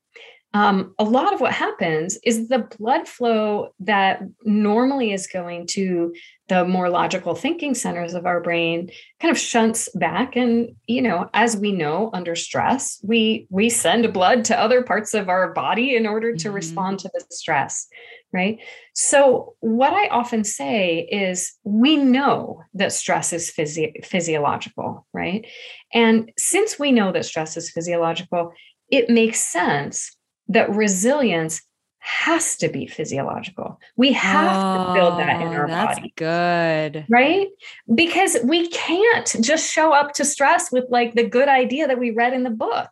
[0.55, 6.15] um, a lot of what happens is the blood flow that normally is going to
[6.49, 8.91] the more logical thinking centers of our brain
[9.21, 10.37] kind of shunts back.
[10.37, 15.15] And you know as we know under stress we we send blood to other parts
[15.15, 16.57] of our body in order to mm-hmm.
[16.57, 17.87] respond to the stress
[18.35, 18.59] right?
[18.95, 25.47] So what i often say is we know that stress is physi- physiological right?
[25.95, 28.53] And since we know that stress is physiological
[28.91, 30.15] it makes sense
[30.49, 31.63] that resilience
[32.05, 33.79] has to be physiological.
[33.97, 36.13] We have oh, to build that in oh, our that's body.
[36.17, 37.07] Good.
[37.09, 37.49] Right?
[37.95, 42.11] Because we can't just show up to stress with like the good idea that we
[42.11, 42.91] read in the book.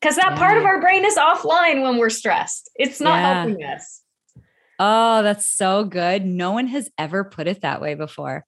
[0.00, 0.38] Because that yeah.
[0.38, 2.68] part of our brain is offline when we're stressed.
[2.74, 3.44] It's not yeah.
[3.44, 4.02] helping us.
[4.80, 6.24] Oh, that's so good.
[6.24, 8.44] No one has ever put it that way before.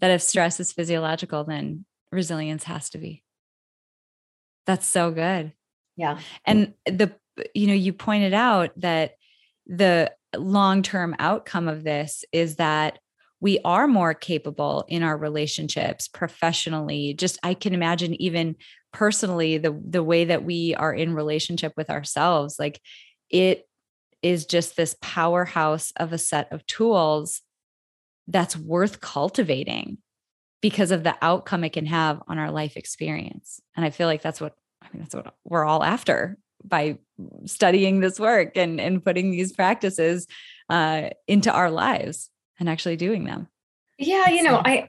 [0.00, 3.22] That if stress is physiological, then resilience has to be.
[4.66, 5.52] That's so good.
[5.96, 6.18] Yeah.
[6.44, 7.12] And the
[7.54, 9.12] you know, you pointed out that
[9.66, 12.98] the long term outcome of this is that
[13.40, 17.14] we are more capable in our relationships professionally.
[17.14, 18.56] Just i can imagine even
[18.92, 22.80] personally the the way that we are in relationship with ourselves like
[23.28, 23.68] it
[24.22, 27.42] is just this powerhouse of a set of tools
[28.26, 29.98] that's worth cultivating
[30.60, 33.60] because of the outcome it can have on our life experience.
[33.76, 36.98] And i feel like that's what i mean that's what we're all after by
[37.46, 40.26] studying this work and and putting these practices
[40.68, 43.48] uh, into our lives and actually doing them.
[43.98, 44.88] Yeah, you know, I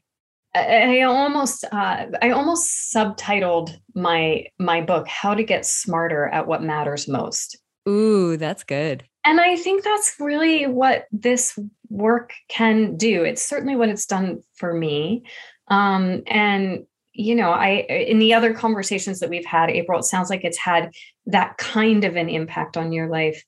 [0.55, 6.63] I almost uh, I almost subtitled my my book "How to Get Smarter at What
[6.63, 7.57] Matters Most."
[7.87, 9.05] Ooh, that's good.
[9.25, 11.57] And I think that's really what this
[11.89, 13.23] work can do.
[13.23, 15.23] It's certainly what it's done for me.
[15.67, 20.29] Um, and you know, I in the other conversations that we've had, April, it sounds
[20.29, 20.93] like it's had
[21.25, 23.43] that kind of an impact on your life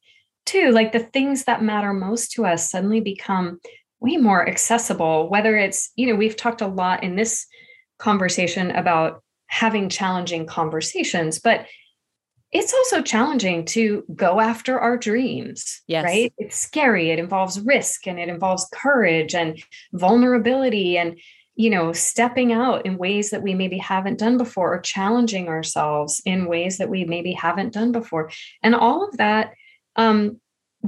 [0.46, 0.72] too.
[0.72, 3.60] Like the things that matter most to us suddenly become
[4.00, 5.30] way more accessible.
[5.30, 7.46] Whether it's, you know, we've talked a lot in this
[8.00, 11.68] conversation about having challenging conversations, but
[12.52, 16.04] it's also challenging to go after our dreams yes.
[16.04, 21.18] right it's scary it involves risk and it involves courage and vulnerability and
[21.62, 26.22] you know stepping out in ways that we maybe haven't done before or challenging ourselves
[26.26, 28.32] in ways that we maybe haven't done before
[28.64, 29.54] and all of that
[29.96, 30.40] um,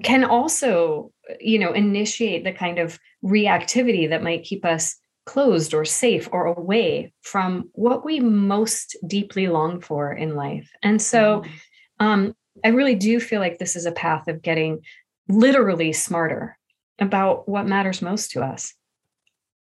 [0.01, 4.95] can also you know initiate the kind of reactivity that might keep us
[5.25, 10.69] closed or safe or away from what we most deeply long for in life.
[10.81, 12.05] And so mm-hmm.
[12.05, 14.81] um, I really do feel like this is a path of getting
[15.29, 16.57] literally smarter
[16.99, 18.73] about what matters most to us.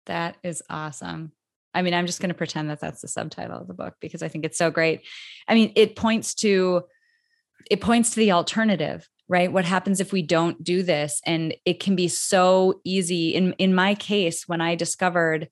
[0.05, 1.31] That is awesome.
[1.73, 4.23] I mean, I'm just going to pretend that that's the subtitle of the book because
[4.23, 5.01] I think it's so great.
[5.47, 6.83] I mean, it points to
[7.69, 9.51] it points to the alternative, right?
[9.51, 11.21] What happens if we don't do this?
[11.25, 13.33] And it can be so easy.
[13.33, 15.49] In in my case, when I discovered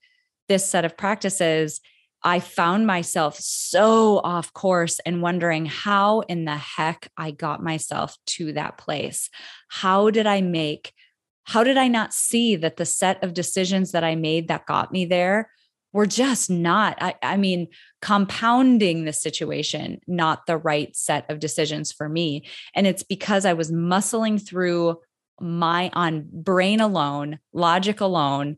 [0.47, 1.81] this set of practices,
[2.23, 8.15] I found myself so off course and wondering how in the heck I got myself
[8.27, 9.29] to that place.
[9.67, 10.93] How did I make,
[11.45, 14.91] how did I not see that the set of decisions that I made that got
[14.91, 15.49] me there
[15.91, 17.67] were just not, I, I mean,
[18.01, 22.45] compounding the situation, not the right set of decisions for me.
[22.73, 24.97] And it's because I was muscling through
[25.39, 28.57] my on brain alone, logic alone,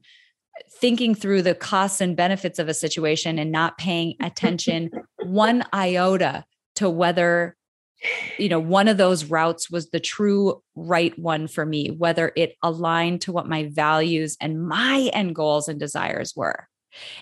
[0.79, 4.89] thinking through the costs and benefits of a situation and not paying attention
[5.23, 7.57] one iota to whether
[8.37, 12.55] you know one of those routes was the true right one for me whether it
[12.63, 16.67] aligned to what my values and my end goals and desires were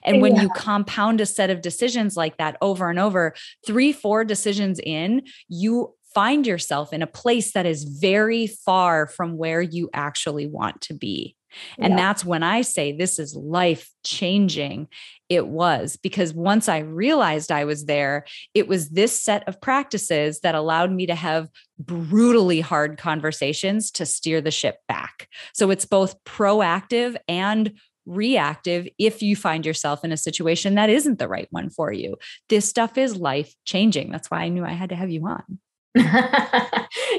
[0.04, 0.44] and when yeah.
[0.44, 3.34] you compound a set of decisions like that over and over
[3.66, 9.36] 3 4 decisions in you find yourself in a place that is very far from
[9.38, 11.36] where you actually want to be
[11.78, 11.98] and yeah.
[11.98, 14.88] that's when I say this is life changing.
[15.34, 20.42] It was because once I realized I was there, it was this set of practices
[20.42, 25.28] that allowed me to have brutally hard conversations to steer the ship back.
[25.54, 27.74] So it's both proactive and
[28.06, 32.18] reactive if you find yourself in a situation that isn't the right one for you.
[32.50, 34.12] This stuff is life changing.
[34.12, 35.60] That's why I knew I had to have you on.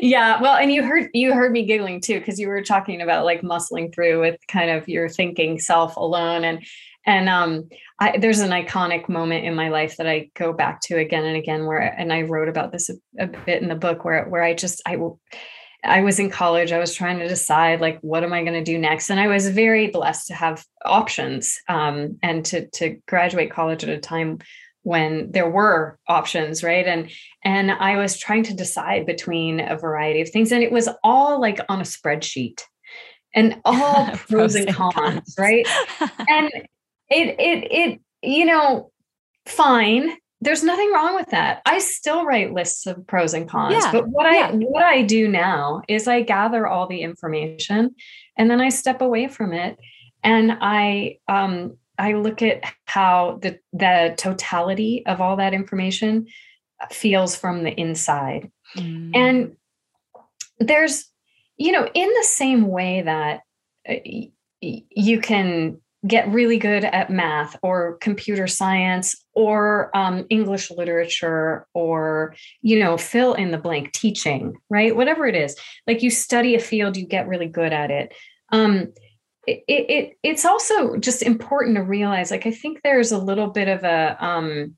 [0.03, 3.25] yeah well and you heard you heard me giggling too because you were talking about
[3.25, 6.67] like muscling through with kind of your thinking self alone and
[7.07, 7.69] and um
[8.01, 11.37] I, there's an iconic moment in my life that I go back to again and
[11.37, 14.43] again where and I wrote about this a, a bit in the book where where
[14.43, 14.97] I just I
[15.85, 16.73] I was in college.
[16.73, 19.27] I was trying to decide like what am I going to do next, and I
[19.27, 24.39] was very blessed to have options um, and to to graduate college at a time
[24.83, 26.87] when there were options right?
[26.87, 27.11] And
[27.43, 31.41] and i was trying to decide between a variety of things and it was all
[31.41, 32.63] like on a spreadsheet
[33.35, 35.67] and all pros and cons, cons, right?
[36.29, 36.51] And
[37.15, 38.91] it it it you know
[39.47, 40.11] fine
[40.41, 44.09] there's nothing wrong with that i still write lists of pros and cons yeah, but
[44.09, 44.49] what yeah.
[44.49, 47.95] i what i do now is i gather all the information
[48.37, 49.77] and then i step away from it
[50.23, 56.27] and i um I look at how the the totality of all that information
[56.91, 58.51] feels from the inside.
[58.77, 59.11] Mm.
[59.15, 59.57] And
[60.59, 61.11] there's
[61.57, 63.41] you know in the same way that
[63.89, 63.95] uh,
[64.61, 72.35] you can get really good at math or computer science or um, english literature or
[72.61, 74.97] you know fill in the blank teaching right?
[74.97, 75.57] Whatever it is.
[75.87, 78.13] Like you study a field you get really good at it.
[78.51, 78.93] Um,
[79.47, 83.69] it, it it's also just important to realize like i think there's a little bit
[83.69, 84.75] of a um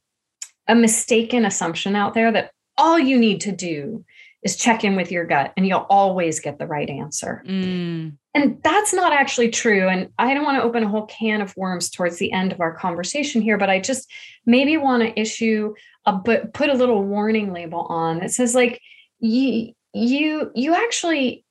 [0.67, 4.05] a mistaken assumption out there that all you need to do
[4.47, 7.43] is check in with your gut and you'll always get the right answer.
[7.47, 8.17] Mm.
[8.35, 9.89] and that's not actually true.
[9.89, 12.61] And i don't want to open a whole can of worms towards the end of
[12.61, 14.11] our conversation here but i just
[14.47, 15.75] maybe want to issue
[16.07, 18.81] a but put a little warning label on that says like
[19.19, 21.45] you you you actually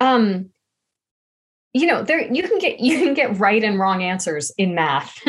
[0.00, 0.50] um
[1.72, 5.18] you know there you can get you can get right and wrong answers in math.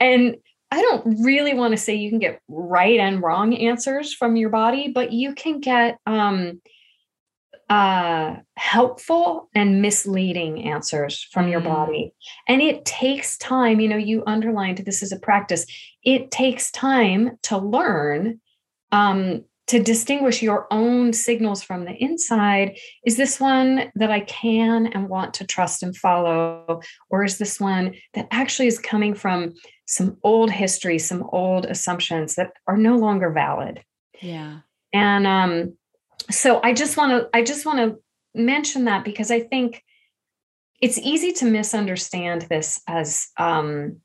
[0.00, 0.36] And
[0.74, 4.50] i don't really want to say you can get right and wrong answers from your
[4.50, 6.60] body but you can get um
[7.70, 11.64] uh helpful and misleading answers from your mm.
[11.64, 12.12] body
[12.48, 15.64] and it takes time you know you underlined this is a practice
[16.02, 18.40] it takes time to learn
[18.90, 24.88] um to distinguish your own signals from the inside is this one that I can
[24.88, 26.80] and want to trust and follow?
[27.08, 29.54] Or is this one that actually is coming from
[29.86, 33.82] some old history, some old assumptions that are no longer valid?
[34.20, 34.60] Yeah.
[34.92, 35.76] And um,
[36.30, 37.98] so I just want to, I just want to
[38.34, 39.82] mention that because I think
[40.80, 44.00] it's easy to misunderstand this as um,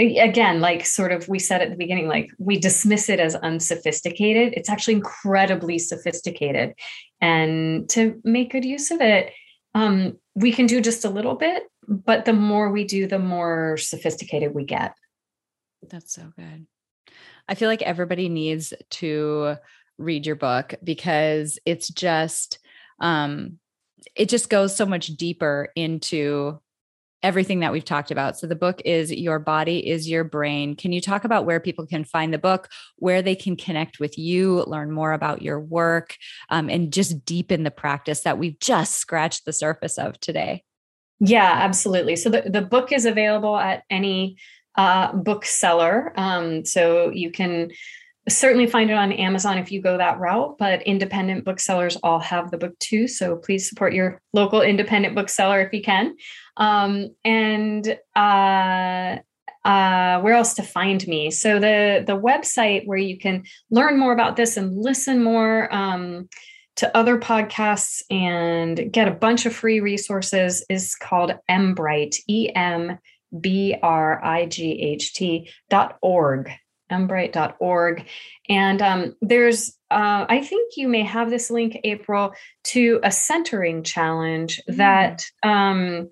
[0.00, 4.54] again like sort of we said at the beginning like we dismiss it as unsophisticated
[4.56, 6.74] it's actually incredibly sophisticated
[7.20, 9.32] and to make good use of it
[9.74, 13.76] um, we can do just a little bit but the more we do the more
[13.76, 14.94] sophisticated we get
[15.88, 16.66] that's so good
[17.48, 19.56] i feel like everybody needs to
[19.98, 22.58] read your book because it's just
[23.00, 23.58] um
[24.14, 26.58] it just goes so much deeper into
[27.22, 28.38] everything that we've talked about.
[28.38, 30.74] So the book is Your Body is Your Brain.
[30.74, 34.16] Can you talk about where people can find the book, where they can connect with
[34.16, 36.16] you, learn more about your work,
[36.48, 40.64] um, and just deepen the practice that we've just scratched the surface of today?
[41.20, 42.16] Yeah, absolutely.
[42.16, 44.36] So the, the book is available at any
[44.76, 46.12] uh, bookseller.
[46.16, 47.70] Um, so you can
[48.28, 52.50] certainly find it on Amazon if you go that route, but independent booksellers all have
[52.50, 53.06] the book too.
[53.06, 56.16] So please support your local independent bookseller if you can.
[56.56, 59.18] Um, and uh,
[59.64, 61.30] uh, where else to find me?
[61.30, 66.28] So the the website where you can learn more about this and listen more um,
[66.80, 72.98] to other podcasts and get a bunch of free resources is called Embright, E M
[73.38, 76.50] B R I G H T dot org
[76.90, 78.04] embright.org.
[78.48, 82.32] And um, there's, uh, I think you may have this link, April,
[82.64, 84.76] to a centering challenge mm.
[84.76, 86.10] that, um,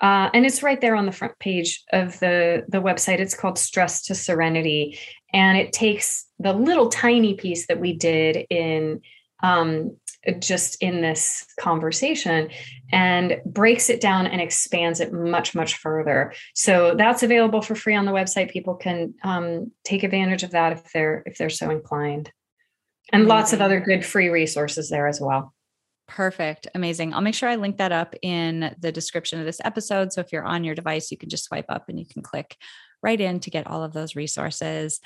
[0.00, 3.18] uh, and it's right there on the front page of the, the website.
[3.18, 5.00] It's called Stress to Serenity.
[5.32, 9.00] And it takes the little tiny piece that we did in
[9.44, 9.96] um,
[10.38, 12.48] just in this conversation
[12.90, 17.94] and breaks it down and expands it much much further so that's available for free
[17.94, 21.70] on the website people can um, take advantage of that if they're if they're so
[21.70, 22.32] inclined
[23.12, 25.52] and lots of other good free resources there as well
[26.06, 26.66] Perfect.
[26.74, 27.14] Amazing.
[27.14, 30.12] I'll make sure I link that up in the description of this episode.
[30.12, 32.58] So if you're on your device, you can just swipe up and you can click
[33.02, 35.00] right in to get all of those resources.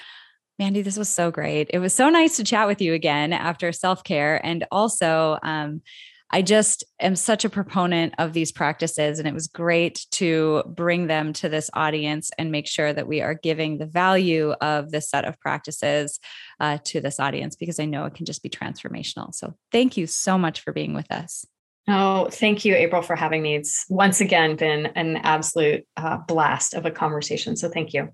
[0.58, 1.70] Mandy, this was so great.
[1.72, 4.44] It was so nice to chat with you again after self care.
[4.44, 5.82] And also, um,
[6.30, 11.06] I just am such a proponent of these practices, and it was great to bring
[11.06, 15.08] them to this audience and make sure that we are giving the value of this
[15.08, 16.20] set of practices
[16.60, 19.34] uh, to this audience because I know it can just be transformational.
[19.34, 21.46] So, thank you so much for being with us.
[21.86, 23.54] Oh, thank you, April, for having me.
[23.54, 27.56] It's once again been an absolute uh, blast of a conversation.
[27.56, 28.10] So, thank you.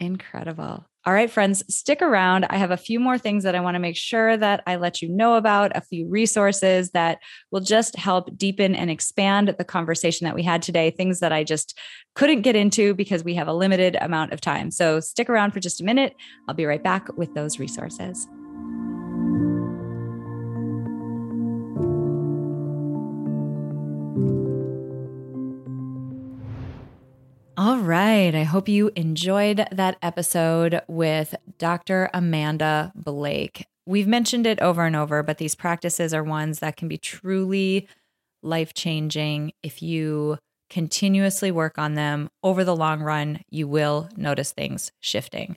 [0.00, 0.84] Incredible.
[1.06, 2.46] All right, friends, stick around.
[2.48, 5.02] I have a few more things that I want to make sure that I let
[5.02, 7.18] you know about, a few resources that
[7.50, 11.44] will just help deepen and expand the conversation that we had today, things that I
[11.44, 11.78] just
[12.14, 14.70] couldn't get into because we have a limited amount of time.
[14.70, 16.14] So stick around for just a minute.
[16.48, 18.26] I'll be right back with those resources.
[27.56, 28.34] All right.
[28.34, 32.10] I hope you enjoyed that episode with Dr.
[32.12, 33.68] Amanda Blake.
[33.86, 37.86] We've mentioned it over and over, but these practices are ones that can be truly
[38.42, 39.52] life changing.
[39.62, 40.38] If you
[40.68, 45.56] continuously work on them over the long run, you will notice things shifting.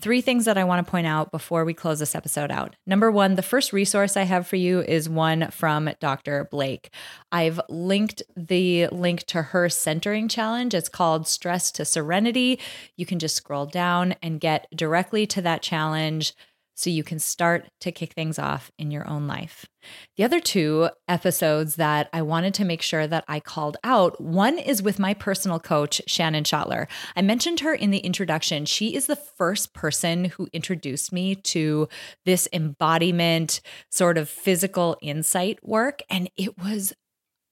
[0.00, 2.74] Three things that I want to point out before we close this episode out.
[2.86, 6.48] Number one, the first resource I have for you is one from Dr.
[6.50, 6.90] Blake.
[7.30, 10.72] I've linked the link to her centering challenge.
[10.72, 12.58] It's called Stress to Serenity.
[12.96, 16.34] You can just scroll down and get directly to that challenge
[16.80, 19.66] so you can start to kick things off in your own life.
[20.16, 24.58] The other two episodes that I wanted to make sure that I called out one
[24.58, 26.86] is with my personal coach, Shannon Schottler.
[27.14, 28.64] I mentioned her in the introduction.
[28.64, 31.86] She is the first person who introduced me to
[32.24, 33.60] this embodiment,
[33.90, 36.00] sort of physical insight work.
[36.08, 36.94] And it was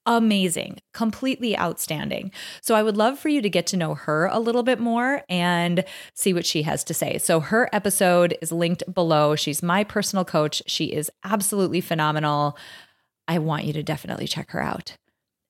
[0.09, 2.31] amazing, completely outstanding.
[2.61, 5.21] So I would love for you to get to know her a little bit more
[5.29, 5.85] and
[6.15, 7.19] see what she has to say.
[7.19, 9.35] So her episode is linked below.
[9.35, 10.63] She's my personal coach.
[10.65, 12.57] She is absolutely phenomenal.
[13.27, 14.97] I want you to definitely check her out.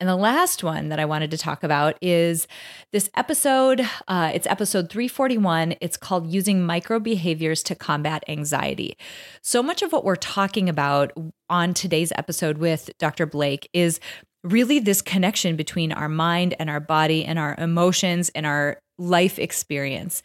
[0.02, 2.48] And the last one that I wanted to talk about is
[2.94, 3.86] this episode.
[4.08, 5.76] Uh, it's episode 341.
[5.82, 8.98] It's called Using Micro Behaviors to Combat Anxiety.
[9.42, 11.12] So much of what we're talking about
[11.50, 13.26] on today's episode with Dr.
[13.26, 14.00] Blake is
[14.44, 19.40] really this connection between our mind and our body and our emotions and our life
[19.40, 20.24] experience.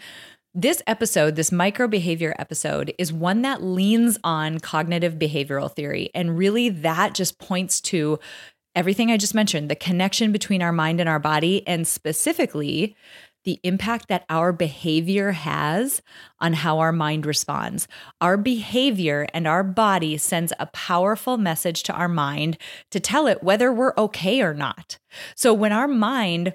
[0.55, 6.11] This episode, this micro behavior episode, is one that leans on cognitive behavioral theory.
[6.15, 8.21] And really, that just points to
[8.77, 12.97] everything I just mentioned the connection between our mind and our body, and specifically
[13.45, 16.03] the impact that our behavior has
[16.41, 17.87] on how our mind responds.
[18.21, 22.59] Our behavior and our body sends a powerful message to our mind
[22.91, 24.99] to tell it whether we're okay or not.
[25.37, 26.55] So when our mind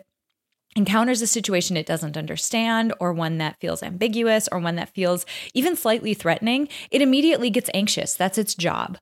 [0.76, 5.26] encounters a situation it doesn't understand, or one that feels ambiguous, or one that feels
[5.54, 8.14] even slightly threatening, it immediately gets anxious.
[8.14, 8.98] That's its job.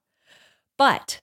[0.77, 1.19] But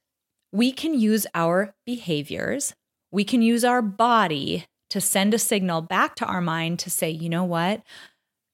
[0.52, 2.74] we can use our behaviors,
[3.10, 7.10] we can use our body to send a signal back to our mind to say,
[7.10, 7.82] you know what?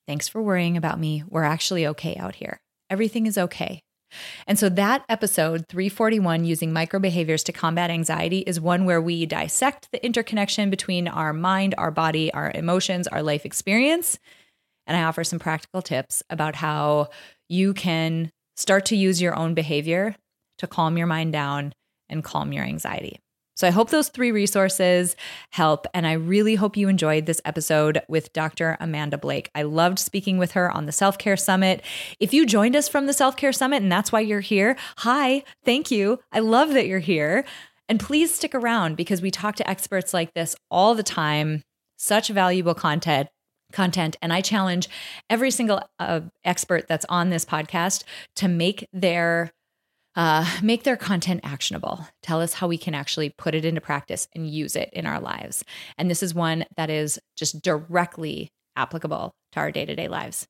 [0.09, 1.23] Thanks for worrying about me.
[1.29, 2.63] We're actually okay out here.
[2.89, 3.83] Everything is okay.
[4.47, 9.89] And so that episode 341 using microbehaviors to combat anxiety is one where we dissect
[9.93, 14.19] the interconnection between our mind, our body, our emotions, our life experience.
[14.87, 17.11] And I offer some practical tips about how
[17.51, 20.17] you can start to use your own behavior
[20.57, 21.75] to calm your mind down
[22.09, 23.21] and calm your anxiety.
[23.61, 25.17] So I hope those three resources
[25.51, 25.87] help.
[25.93, 28.79] And I really hope you enjoyed this episode with Dr.
[28.81, 29.51] Amanda Blake.
[29.55, 31.83] I loved speaking with her on the Self Care Summit.
[32.19, 35.45] If you joined us from the Self Care Summit and that's why you're here, hi,
[35.63, 36.21] thank you.
[36.33, 37.45] I love that you're here.
[37.87, 41.63] And please stick around because we talk to experts like this all the time.
[41.99, 43.29] Such valuable content
[43.73, 44.89] content and i challenge
[45.29, 48.03] every single uh, expert that's on this podcast
[48.35, 49.53] to make their
[50.17, 52.07] uh, make their content actionable.
[52.23, 55.21] Tell us how we can actually put it into practice and use it in our
[55.21, 55.65] lives.
[55.97, 60.47] And this is one that is just directly applicable to our day to day lives.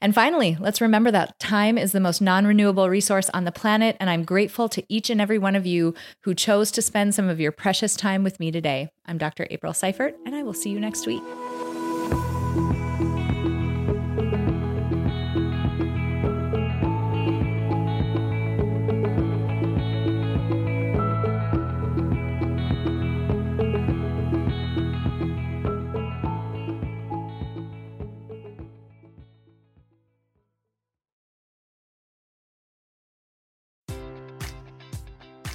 [0.00, 3.96] And finally, let's remember that time is the most non renewable resource on the planet.
[4.00, 7.28] And I'm grateful to each and every one of you who chose to spend some
[7.28, 8.90] of your precious time with me today.
[9.06, 9.46] I'm Dr.
[9.50, 11.22] April Seifert, and I will see you next week.